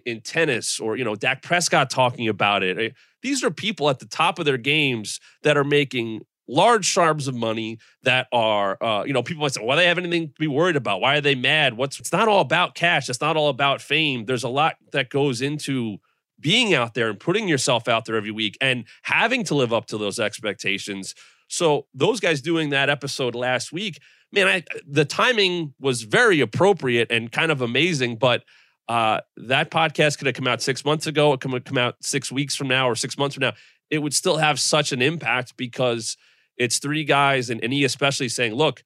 [0.04, 2.78] in tennis or, you know, Dak Prescott talking about it.
[2.78, 2.90] Eh,
[3.22, 7.34] these are people at the top of their games that are making large sums of
[7.34, 10.34] money that are, uh, you know, people might say, why do they have anything to
[10.38, 11.00] be worried about?
[11.00, 11.76] Why are they mad?
[11.76, 13.08] What's it's not all about cash.
[13.08, 14.26] It's not all about fame.
[14.26, 15.98] There's a lot that goes into
[16.38, 19.86] being out there and putting yourself out there every week and having to live up
[19.86, 21.14] to those expectations.
[21.48, 24.00] So those guys doing that episode last week,
[24.32, 28.44] man, I, the timing was very appropriate and kind of amazing, but
[28.88, 31.32] uh, that podcast could have come out six months ago.
[31.32, 33.52] It could have come out six weeks from now or six months from now.
[33.88, 36.18] It would still have such an impact because–
[36.56, 38.84] it's three guys, and, and he especially saying, look,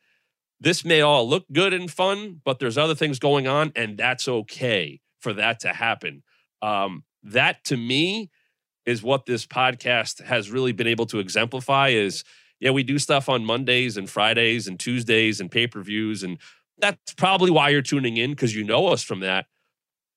[0.60, 4.26] this may all look good and fun, but there's other things going on, and that's
[4.26, 6.22] okay for that to happen.
[6.62, 8.30] Um, that to me
[8.86, 12.24] is what this podcast has really been able to exemplify is
[12.60, 16.38] yeah, we do stuff on Mondays and Fridays and Tuesdays and pay-per-views, and
[16.78, 19.46] that's probably why you're tuning in because you know us from that.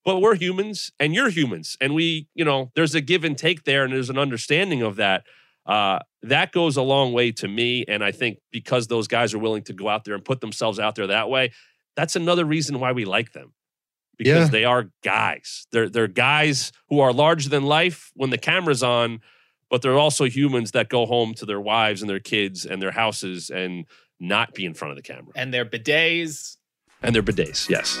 [0.04, 1.76] But we're humans and you're humans.
[1.80, 4.96] And we, you know, there's a give and take there, and there's an understanding of
[4.96, 5.24] that.
[5.66, 7.84] Uh, that goes a long way to me.
[7.86, 10.78] And I think because those guys are willing to go out there and put themselves
[10.78, 11.52] out there that way,
[11.96, 13.52] that's another reason why we like them.
[14.18, 14.50] Because yeah.
[14.50, 15.66] they are guys.
[15.72, 19.20] They're they're guys who are larger than life when the camera's on,
[19.70, 22.90] but they're also humans that go home to their wives and their kids and their
[22.90, 23.86] houses and
[24.20, 25.32] not be in front of the camera.
[25.34, 26.56] And their bidets.
[27.02, 28.00] And their bidets, yes.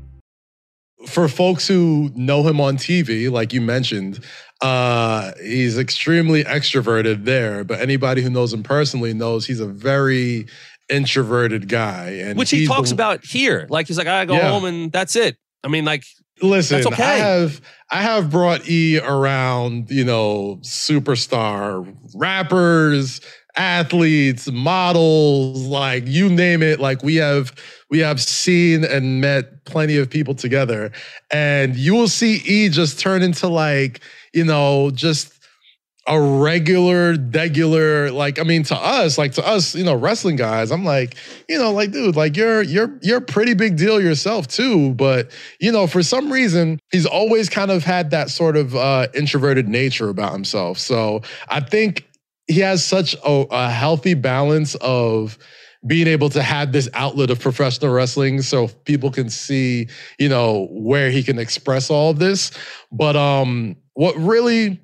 [1.07, 4.23] for folks who know him on TV, like you mentioned,
[4.61, 7.63] uh, he's extremely extroverted there.
[7.63, 10.47] But anybody who knows him personally knows he's a very
[10.89, 13.65] introverted guy, and which he talks the, about here.
[13.69, 14.49] Like he's like, I go yeah.
[14.49, 15.37] home and that's it.
[15.63, 16.03] I mean, like,
[16.41, 17.03] listen, that's okay.
[17.03, 23.21] I have I have brought E around, you know, superstar rappers,
[23.55, 26.79] athletes, models, like you name it.
[26.79, 27.53] Like we have
[27.89, 30.91] we have seen and met plenty of people together,
[31.31, 34.01] and you will see E just turn into like
[34.33, 35.41] you know just
[36.07, 40.71] a regular, regular, like I mean, to us, like to us, you know, wrestling guys,
[40.71, 41.15] I'm like,
[41.47, 44.93] you know, like, dude, like you're you're you're a pretty big deal yourself too.
[44.95, 49.07] But you know, for some reason, he's always kind of had that sort of uh,
[49.13, 50.79] introverted nature about himself.
[50.79, 52.07] So I think
[52.47, 55.37] he has such a, a healthy balance of
[55.87, 59.87] being able to have this outlet of professional wrestling so people can see,
[60.19, 62.51] you know, where he can express all of this.
[62.91, 64.79] But um what really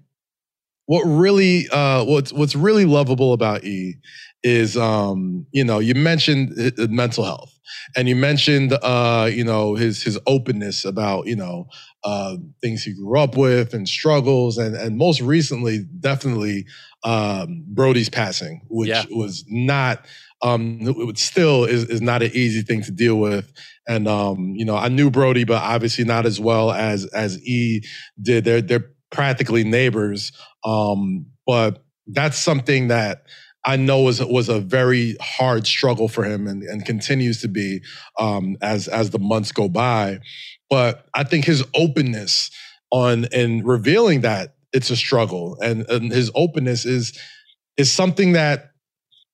[0.85, 3.95] what really uh what's what's really lovable about E
[4.43, 7.57] is um, you know, you mentioned uh, uh, mental health
[7.95, 11.67] and you mentioned uh, you know, his his openness about, you know,
[12.03, 16.65] uh things he grew up with and struggles and and most recently definitely
[17.07, 19.05] um Brodie's passing, which Yeah.
[19.11, 20.05] was not
[20.43, 23.51] um it would still is, is not an easy thing to deal with
[23.87, 27.81] and um you know i knew brodie but obviously not as well as as e
[28.21, 30.31] did they're they're practically neighbors
[30.63, 33.23] um but that's something that
[33.65, 37.81] I know was was a very hard struggle for him and, and continues to be
[38.17, 40.19] um, as as the months go by.
[40.69, 42.49] But I think his openness
[42.91, 47.17] on and revealing that it's a struggle and, and his openness is
[47.77, 48.71] is something that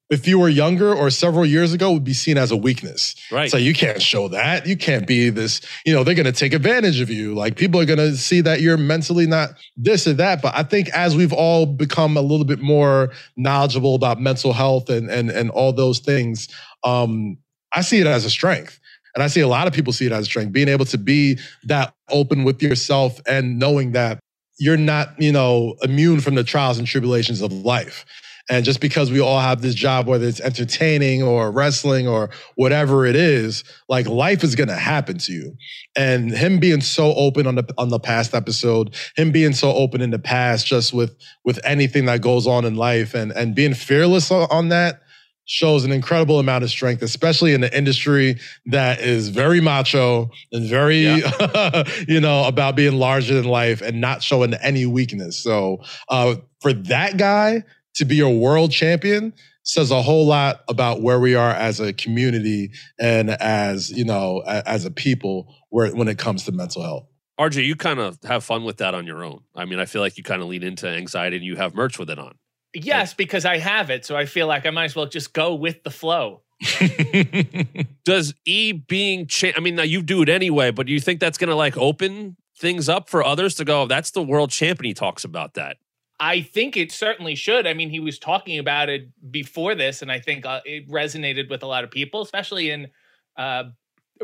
[0.09, 3.15] if you were younger or several years ago would be seen as a weakness.
[3.31, 3.49] Right.
[3.49, 4.67] So you can't show that.
[4.67, 7.33] You can't be this, you know, they're going to take advantage of you.
[7.33, 10.41] Like people are going to see that you're mentally not this or that.
[10.41, 14.89] But I think as we've all become a little bit more knowledgeable about mental health
[14.89, 16.47] and and and all those things,
[16.83, 17.37] um,
[17.73, 18.79] I see it as a strength.
[19.15, 20.97] And I see a lot of people see it as a strength, being able to
[20.97, 24.19] be that open with yourself and knowing that
[24.57, 28.05] you're not, you know, immune from the trials and tribulations of life.
[28.49, 33.05] And just because we all have this job, whether it's entertaining or wrestling or whatever
[33.05, 35.55] it is, like life is gonna happen to you.
[35.95, 40.01] And him being so open on the on the past episode, him being so open
[40.01, 43.73] in the past, just with with anything that goes on in life, and and being
[43.73, 45.03] fearless on, on that
[45.45, 50.67] shows an incredible amount of strength, especially in the industry that is very macho and
[50.67, 51.01] very,
[52.07, 55.37] you know, about being larger than life and not showing any weakness.
[55.37, 57.63] So uh, for that guy
[57.95, 59.33] to be a world champion
[59.63, 64.39] says a whole lot about where we are as a community and as you know
[64.45, 67.07] as a people where when it comes to mental health.
[67.39, 69.41] RJ, you kind of have fun with that on your own.
[69.55, 71.97] I mean, I feel like you kind of lean into anxiety and you have merch
[71.97, 72.35] with it on.
[72.73, 75.53] Yes, because I have it, so I feel like I might as well just go
[75.53, 76.41] with the flow.
[78.05, 81.19] Does E being cha- I mean, now you do it anyway, but do you think
[81.19, 84.89] that's going to like open things up for others to go, that's the world champion.
[84.89, 85.77] He talks about that.
[86.19, 87.67] I think it certainly should.
[87.67, 91.49] I mean, he was talking about it before this, and I think uh, it resonated
[91.49, 92.87] with a lot of people, especially in
[93.35, 93.65] uh,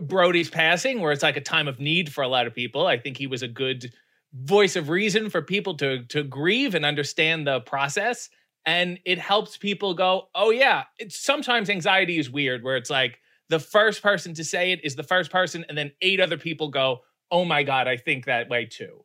[0.02, 2.88] Brodie's passing, where it's like a time of need for a lot of people.
[2.88, 3.92] I think he was a good
[4.34, 8.30] voice of reason for people to to grieve and understand the process,
[8.66, 13.20] and it helps people go, "Oh yeah." It's sometimes anxiety is weird, where it's like
[13.50, 16.70] the first person to say it is the first person, and then eight other people
[16.70, 17.02] go,
[17.32, 19.04] "Oh my god, I think that way too."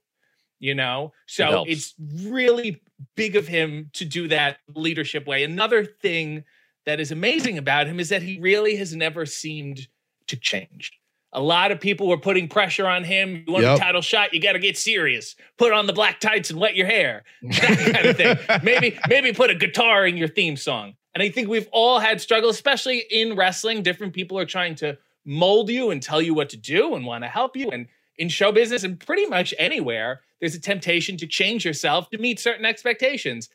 [0.64, 1.70] you know so helps.
[1.70, 1.94] it's
[2.26, 2.80] really
[3.16, 6.44] big of him to do that leadership way another thing
[6.86, 9.88] that is amazing about him is that he really has never seemed
[10.26, 10.92] to change
[11.35, 13.76] a lot of people were putting pressure on him you want Yep.
[13.76, 16.76] a title shot you got to get serious put on the black tights and wet
[16.76, 20.95] your hair that kind of thing maybe maybe put a guitar in your theme song
[21.14, 24.97] and i think we've all had struggles especially in wrestling different people are trying to
[25.26, 28.28] mold you and tell you what to do and want to help you and in
[28.28, 32.64] show business and pretty much anywhere, there's a temptation to change yourself to meet certain
[32.64, 33.49] expectations.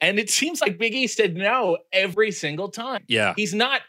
[0.00, 3.02] And it seems like Big E said no every single time.
[3.06, 3.34] Yeah.
[3.36, 3.82] He's not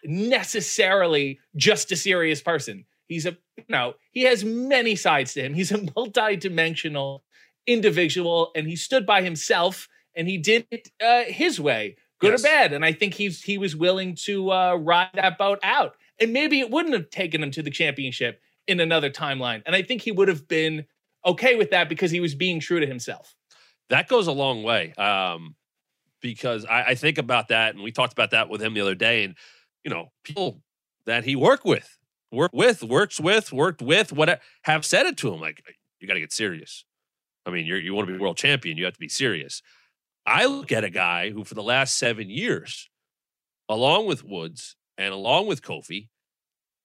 [0.50, 2.86] necessarily just a serious person.
[3.10, 5.54] He's a, you know, he has many sides to him.
[5.54, 7.24] He's a multi-dimensional
[7.68, 12.42] individual and he stood by himself and he did it uh, his way, good Yes.
[12.42, 12.74] or bad.
[12.74, 15.96] And I think he's he was willing to uh, ride that boat out.
[16.20, 19.62] And maybe it wouldn't have taken him to the championship in another timeline.
[19.66, 20.86] And I think he would have been
[21.26, 23.36] okay with that because he was being true to himself.
[23.90, 25.56] that goes a long way um,
[26.22, 28.96] because I, I think about that and we talked about that with him the other
[28.96, 29.36] day and
[29.84, 30.62] you know people
[31.06, 31.98] that he worked with
[32.32, 35.64] work with works with worked with what have said it to him like
[36.00, 36.86] you got to get serious
[37.46, 39.62] i mean you want to be world champion you have to be serious
[40.26, 42.90] i look at a guy who for the last seven years
[43.68, 46.10] along with woods and along with kofi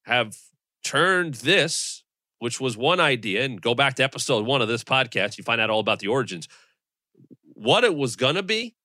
[0.04, 0.36] have
[0.82, 2.02] turned this
[2.38, 5.60] which was one idea and go back to episode one of this podcast you find
[5.60, 6.48] out all about the origins
[7.54, 8.76] what it was going to be,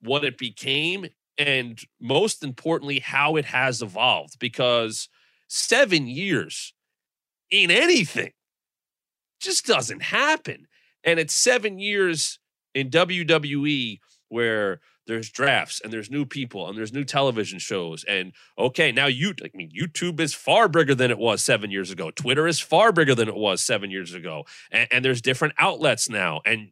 [0.00, 1.06] what it became,
[1.36, 4.38] and most importantly, how it has evolved.
[4.38, 5.08] Because
[5.50, 6.72] seven years
[7.50, 8.32] in anything
[9.40, 10.66] just doesn't happen.
[11.02, 12.38] And it's seven years
[12.74, 13.98] in WWE
[14.28, 18.04] where there's drafts and there's new people and there's new television shows.
[18.04, 21.90] And okay, now you, I mean, YouTube is far bigger than it was seven years
[21.90, 22.12] ago.
[22.12, 24.44] Twitter is far bigger than it was seven years ago.
[24.70, 26.42] And, and there's different outlets now.
[26.46, 26.70] And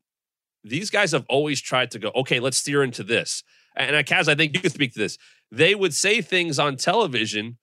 [0.63, 3.43] these guys have always tried to go, okay, let's steer into this.
[3.75, 5.19] And uh, Kaz, I think you could speak to this.
[5.51, 7.57] They would say things on television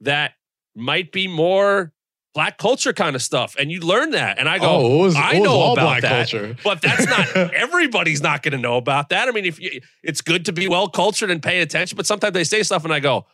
[0.00, 0.32] that
[0.74, 1.92] might be more
[2.34, 4.38] black culture kind of stuff, and you learn that.
[4.38, 6.56] And I go, Oh, was- I know all about black that, culture.
[6.62, 9.28] but that's not everybody's not going to know about that.
[9.28, 12.34] I mean, if you, it's good to be well cultured and pay attention, but sometimes
[12.34, 13.26] they say stuff, and I go,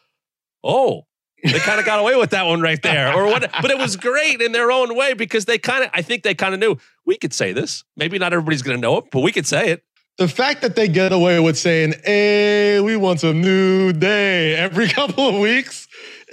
[0.64, 1.02] oh.
[1.44, 3.50] they kind of got away with that one right there, or what?
[3.60, 6.34] But it was great in their own way because they kind of, I think they
[6.34, 7.84] kind of knew we could say this.
[7.96, 9.82] Maybe not everybody's going to know it, but we could say it.
[10.16, 14.88] The fact that they get away with saying, hey, we want a new day every
[14.98, 15.85] couple of weeks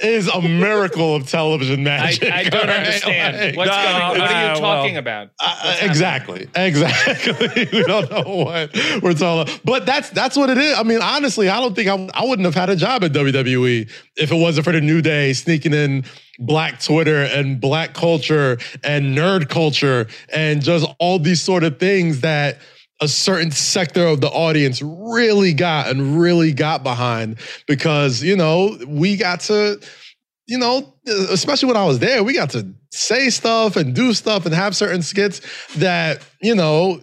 [0.04, 2.32] is a miracle of television magic.
[2.32, 2.78] I don't right?
[2.80, 3.38] understand.
[3.38, 5.30] Like- What's No, going What are uh, you talking well, about?
[5.40, 6.48] Uh, exactly.
[6.56, 7.68] Exactly.
[7.74, 10.78] we don't know what we're talking But that's that's what it is.
[10.78, 13.90] I mean, honestly, I don't think I, I wouldn't have had a job at WWE
[14.18, 16.04] if it wasn't for the New Day sneaking in
[16.40, 22.22] black Twitter and black culture and nerd culture and just all these sort of things
[22.22, 22.60] that
[23.02, 27.38] a certain sector of the audience really got and really got behind
[27.68, 29.80] because, you know, we got to
[30.48, 30.94] you know,
[31.30, 34.76] especially when I was there, we got to say stuff and do stuff and have
[34.76, 35.42] certain skits
[35.76, 37.02] that, you know,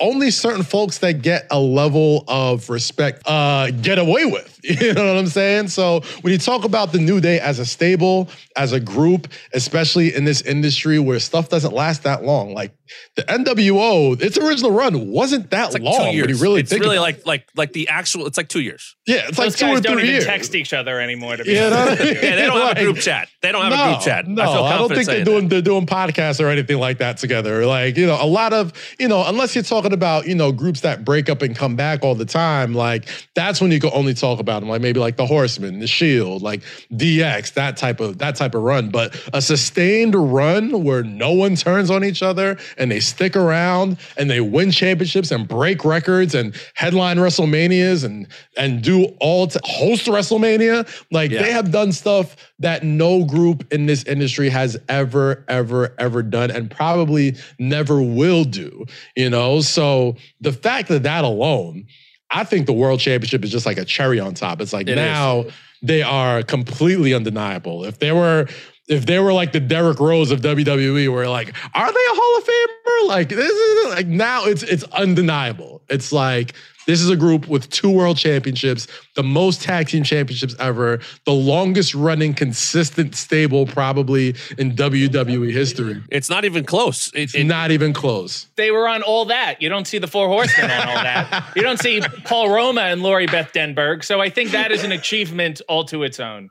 [0.00, 4.55] only certain folks that get a level of respect uh, get away with.
[4.86, 5.68] You know what I'm saying?
[5.68, 10.14] So when you talk about the New Day as a stable, as a group, especially
[10.14, 12.72] in this industry where stuff doesn't last that long, like
[13.16, 15.96] the NWO, its original run wasn't that It's like long.
[15.98, 16.28] two When years.
[16.30, 18.26] you really it's think really about like like like the actual.
[18.26, 18.96] It's like two years.
[19.06, 20.24] yeah, it's Those like two guys or don't three even years.
[20.26, 21.36] text each other anymore.
[21.36, 22.14] To be You know honest what I with mean?
[22.22, 22.28] you.
[22.28, 23.28] Yeah, they don't have a group chat.
[23.42, 24.26] They don't have a group chat.
[24.28, 25.48] No, I, feel I, don't think they're doing that.
[25.50, 27.66] they're doing podcasts or anything like that together.
[27.66, 30.80] Like you know, a lot of you know, unless you're talking about you know groups
[30.80, 34.14] that break up and come back all the time, like that's when you can only
[34.14, 34.68] talk about them.
[34.68, 38.62] Like maybe like the Horsemen, the Shield, like DX, that type of that type of
[38.62, 38.90] run.
[38.90, 43.98] But a sustained run where no one turns on each other and they stick around
[44.16, 48.26] and they win championships and break records and headline WrestleManias and
[48.56, 50.88] and do all to host WrestleMania.
[51.10, 51.42] Like Yeah.
[51.42, 56.50] they have done stuff that no group in this industry has ever, ever, ever done
[56.50, 58.84] and probably never will do.
[59.14, 61.86] You know, so the fact that that alone,
[62.30, 64.60] I think the world championship is just like a cherry on top.
[64.60, 64.96] It's like It is.
[64.96, 65.44] now
[65.82, 67.84] they are completely undeniable.
[67.84, 68.48] If they were
[68.88, 72.38] if they were like the Derrick Rose of WWE, where like, are they a Hall
[72.38, 73.08] of Famer?
[73.08, 75.82] Like this is like now it's it's undeniable.
[75.88, 76.54] It's like
[76.86, 81.32] this is a group with two world championships, the most tag team championships ever, the
[81.32, 86.02] longest running consistent stable probably in WWE history.
[86.10, 87.08] It's not even close.
[87.08, 88.46] It, It's it- not even close.
[88.56, 89.60] They were on all that.
[89.60, 91.52] You don't see the Four Horsemen on all that.
[91.56, 94.04] You don't see Paul Roma and Lori Beth Denberg.
[94.04, 96.50] So I think that is an achievement all to its own.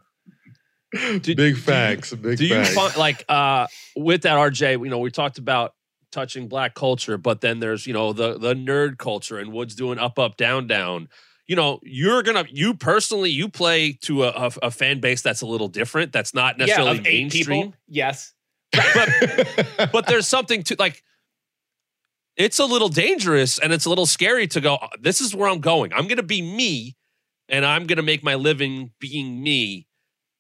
[1.24, 2.14] big facts.
[2.14, 5.74] Big do you find like uh with that RJ, you know, we talked about
[6.16, 10.00] touching black culture, but then there's, you know, the the nerd culture and Woods doing
[10.00, 11.10] up up down down.
[11.46, 15.42] You know, you're gonna you personally you play to a, a, a fan base that's
[15.42, 16.14] a little different.
[16.14, 17.64] That's not necessarily yeah, mainstream.
[17.64, 17.80] people.
[17.88, 18.34] Yes.
[18.72, 19.10] but
[19.92, 21.04] but there's something to like
[22.38, 25.62] it's a little dangerous and it's a little scary to go this is where i'm
[25.62, 26.96] going i'm to be me
[27.48, 29.88] and i'm to make my living being me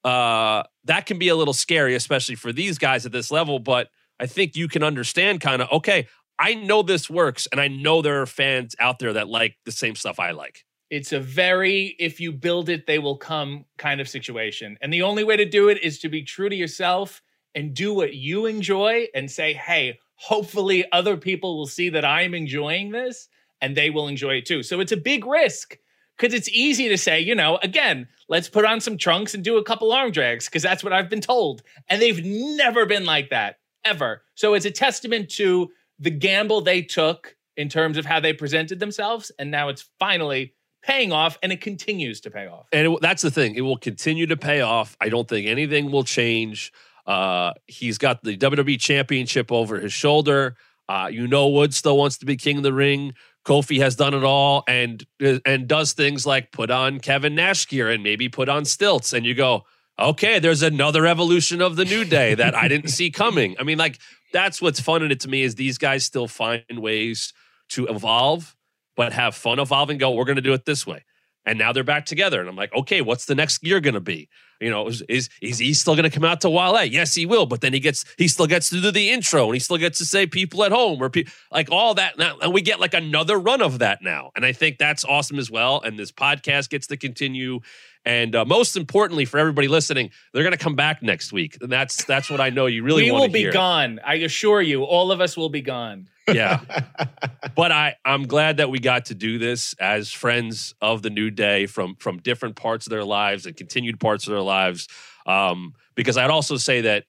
[0.03, 3.89] uh that can be a little scary especially for these guys at this level but
[4.19, 6.07] i think you can understand kind of okay
[6.39, 9.71] i know this works and i know there are fans out there that like the
[9.71, 13.99] same stuff i like It's a very if you build it, they will come kind
[13.99, 14.77] of situation.
[14.81, 17.21] And the only way to do it is to be true to yourself
[17.55, 22.33] and do what you enjoy and say, hey, hopefully other people will see that I'm
[22.35, 23.27] enjoying this
[23.61, 24.61] and they will enjoy it too.
[24.61, 25.77] So it's a big risk
[26.17, 29.57] because it's easy to say, you know, again, let's put on some trunks and do
[29.57, 31.63] a couple arm drags because that's what I've been told.
[31.89, 33.55] And they've never been like that,
[33.85, 34.23] ever.
[34.35, 35.69] So it's a testament to
[35.99, 39.31] the gamble they took in terms of how they presented themselves.
[39.39, 40.53] And now it's finally
[40.85, 42.67] paying off and it continues to pay off.
[42.71, 45.91] and it, that's the thing it will continue to pay off i don't think anything
[45.91, 46.71] will change
[47.07, 50.55] uh he's got the wwe championship over his shoulder
[50.87, 53.15] uh you know wood still wants to be king of the ring
[53.45, 55.07] kofi has done it all and
[55.43, 59.25] and does things like put on kevin nash gear and maybe put on stilts and
[59.25, 59.63] you go
[59.97, 63.77] okay there's another evolution of the new day that i didn't see coming i mean
[63.77, 63.99] like
[64.33, 67.33] that's what's fun in it to me is these guys still find ways
[67.69, 68.55] to evolve
[68.95, 71.03] but have fun evolving go we're going to do it this way
[71.45, 72.39] and now they're back together.
[72.39, 74.29] And I'm like, okay, what's the next year going to be?
[74.59, 76.85] You know, is, is is he still going to come out to Wale?
[76.85, 77.45] Yes, he will.
[77.45, 79.97] But then he gets he still gets to do the intro and he still gets
[79.97, 82.17] to say people at home or pe- like all that.
[82.17, 84.31] Now, and we get like another run of that now.
[84.35, 85.81] And I think that's awesome as well.
[85.81, 87.59] And this podcast gets to continue.
[88.05, 91.57] And uh, most importantly, for everybody listening, they're going to come back next week.
[91.61, 93.51] And that's that's what I know you really we will be hear.
[93.51, 93.99] gone.
[94.05, 96.07] I assure you, all of us will be gone.
[96.27, 96.61] Yeah.
[97.55, 101.31] but I I'm glad that we got to do this as friends of the new
[101.31, 104.87] day from from different parts of their lives and continued parts of their lives.
[105.25, 107.05] Um, because I'd also say that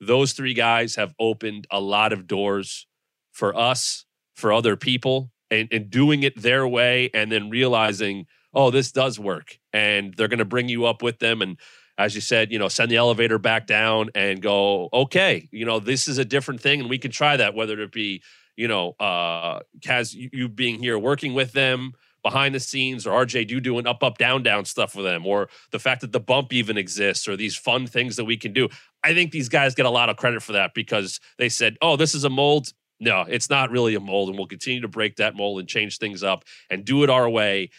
[0.00, 2.86] those three guys have opened a lot of doors
[3.32, 8.70] for us, for other people, and, and doing it their way, and then realizing, oh,
[8.70, 11.58] this does work, and they're going to bring you up with them, and
[11.98, 15.78] as you said, you know, send the elevator back down and go, okay, you know,
[15.78, 18.22] this is a different thing, and we can try that, whether it be,
[18.56, 23.24] you know, uh, Kaz, you, you being here working with them behind the scenes, or
[23.24, 26.20] RJ do doing up, up, down, down stuff with them, or the fact that the
[26.20, 28.68] bump even exists, or these fun things that we can do.
[29.02, 31.96] I think these guys get a lot of credit for that because they said, oh,
[31.96, 32.68] this is a mold.
[33.00, 35.98] No, it's not really a mold, and we'll continue to break that mold and change
[35.98, 37.70] things up and do it our way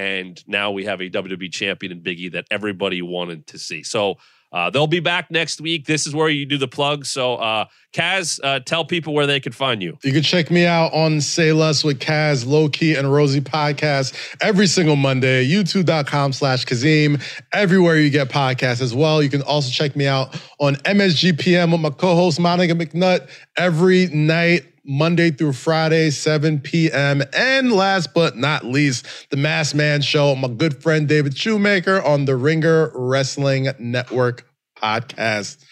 [0.00, 3.82] and now we have a WWE champion in Biggie that everybody wanted to see.
[3.82, 4.16] So
[4.50, 5.84] uh, they'll be back next week.
[5.84, 7.04] This is where you do the plug.
[7.04, 9.98] So, uh, Kaz, uh, tell people where they can find you.
[10.02, 14.66] You can check me out on Say Less with Kaz, Lowkey, and Rosie podcast every
[14.66, 17.22] single Monday, youtube.com slash Kazeem,
[17.52, 19.22] everywhere you get podcasts as well.
[19.22, 24.62] You can also check me out on MSGPM with my co-host Monica McNutt every night
[24.90, 27.22] Monday through Friday, 7 p.m.
[27.32, 32.24] And last but not least, the Masked Man Show, my good friend David Shoemaker on
[32.24, 35.64] the Ringer Wrestling Network podcast.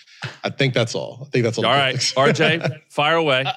[0.44, 1.18] I think that's all.
[1.22, 1.66] I think that's all.
[1.66, 3.42] All right, RJ, fire away.
[3.44, 3.52] Uh,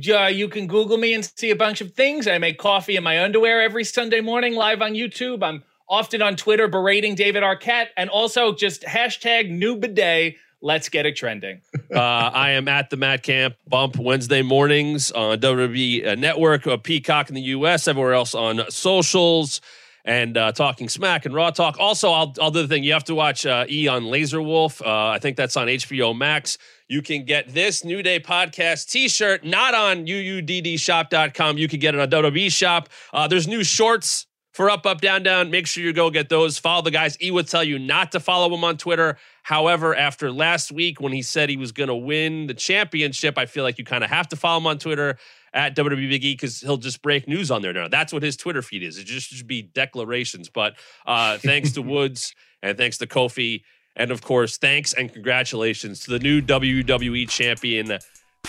[0.00, 2.26] yeah, you can Google me and see a bunch of things.
[2.26, 5.44] I make coffee in my underwear every Sunday morning live on YouTube.
[5.44, 10.34] I'm often on Twitter berating David Arquette and also just hashtag new bidet
[10.64, 11.60] Let's get it trending.
[11.94, 16.78] uh, I am at the Matt Camp Bump Wednesday mornings on WWE uh, Network, uh,
[16.78, 19.60] Peacock in the US, everywhere else on socials,
[20.06, 21.76] and uh, Talking Smack and Raw Talk.
[21.78, 22.82] Also, I'll, I'll do the thing.
[22.82, 24.80] You have to watch uh, E on Laser Wolf.
[24.80, 26.56] Uh, I think that's on HBO Max.
[26.88, 31.58] You can get this New Day podcast t shirt, not on uuddshop.com.
[31.58, 32.88] You can get it on WWE Shop.
[33.28, 35.50] there's new shorts for Up, Up, Down, Down.
[35.50, 36.58] Make sure you go get those.
[36.58, 37.20] Follow the guys.
[37.20, 39.18] E would tell you not to follow him on Twitter.
[39.44, 43.44] However, after last week when he said he was going to win the championship, I
[43.44, 45.18] feel like you kind of have to follow him on Twitter
[45.52, 47.86] at WWE Big E because he'll just break news on there now.
[47.86, 48.96] That's what his Twitter feed is.
[48.96, 50.48] It just should be declarations.
[50.48, 53.62] But uh, thanks to Woods and thanks to Kofi.
[53.96, 57.98] And of course, thanks and congratulations to the new WWE champion,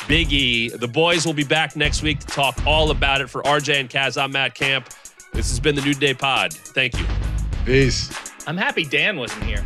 [0.08, 0.70] Big E.
[0.70, 3.30] The boys will be back next week to talk all about it.
[3.30, 4.90] For RJ and Kaz, I'm Matt Camp.
[5.34, 6.54] This has been the New Day Pod.
[6.54, 7.06] Thank you.
[7.66, 8.10] Peace.
[8.48, 9.66] I'm happy Dan wasn't here.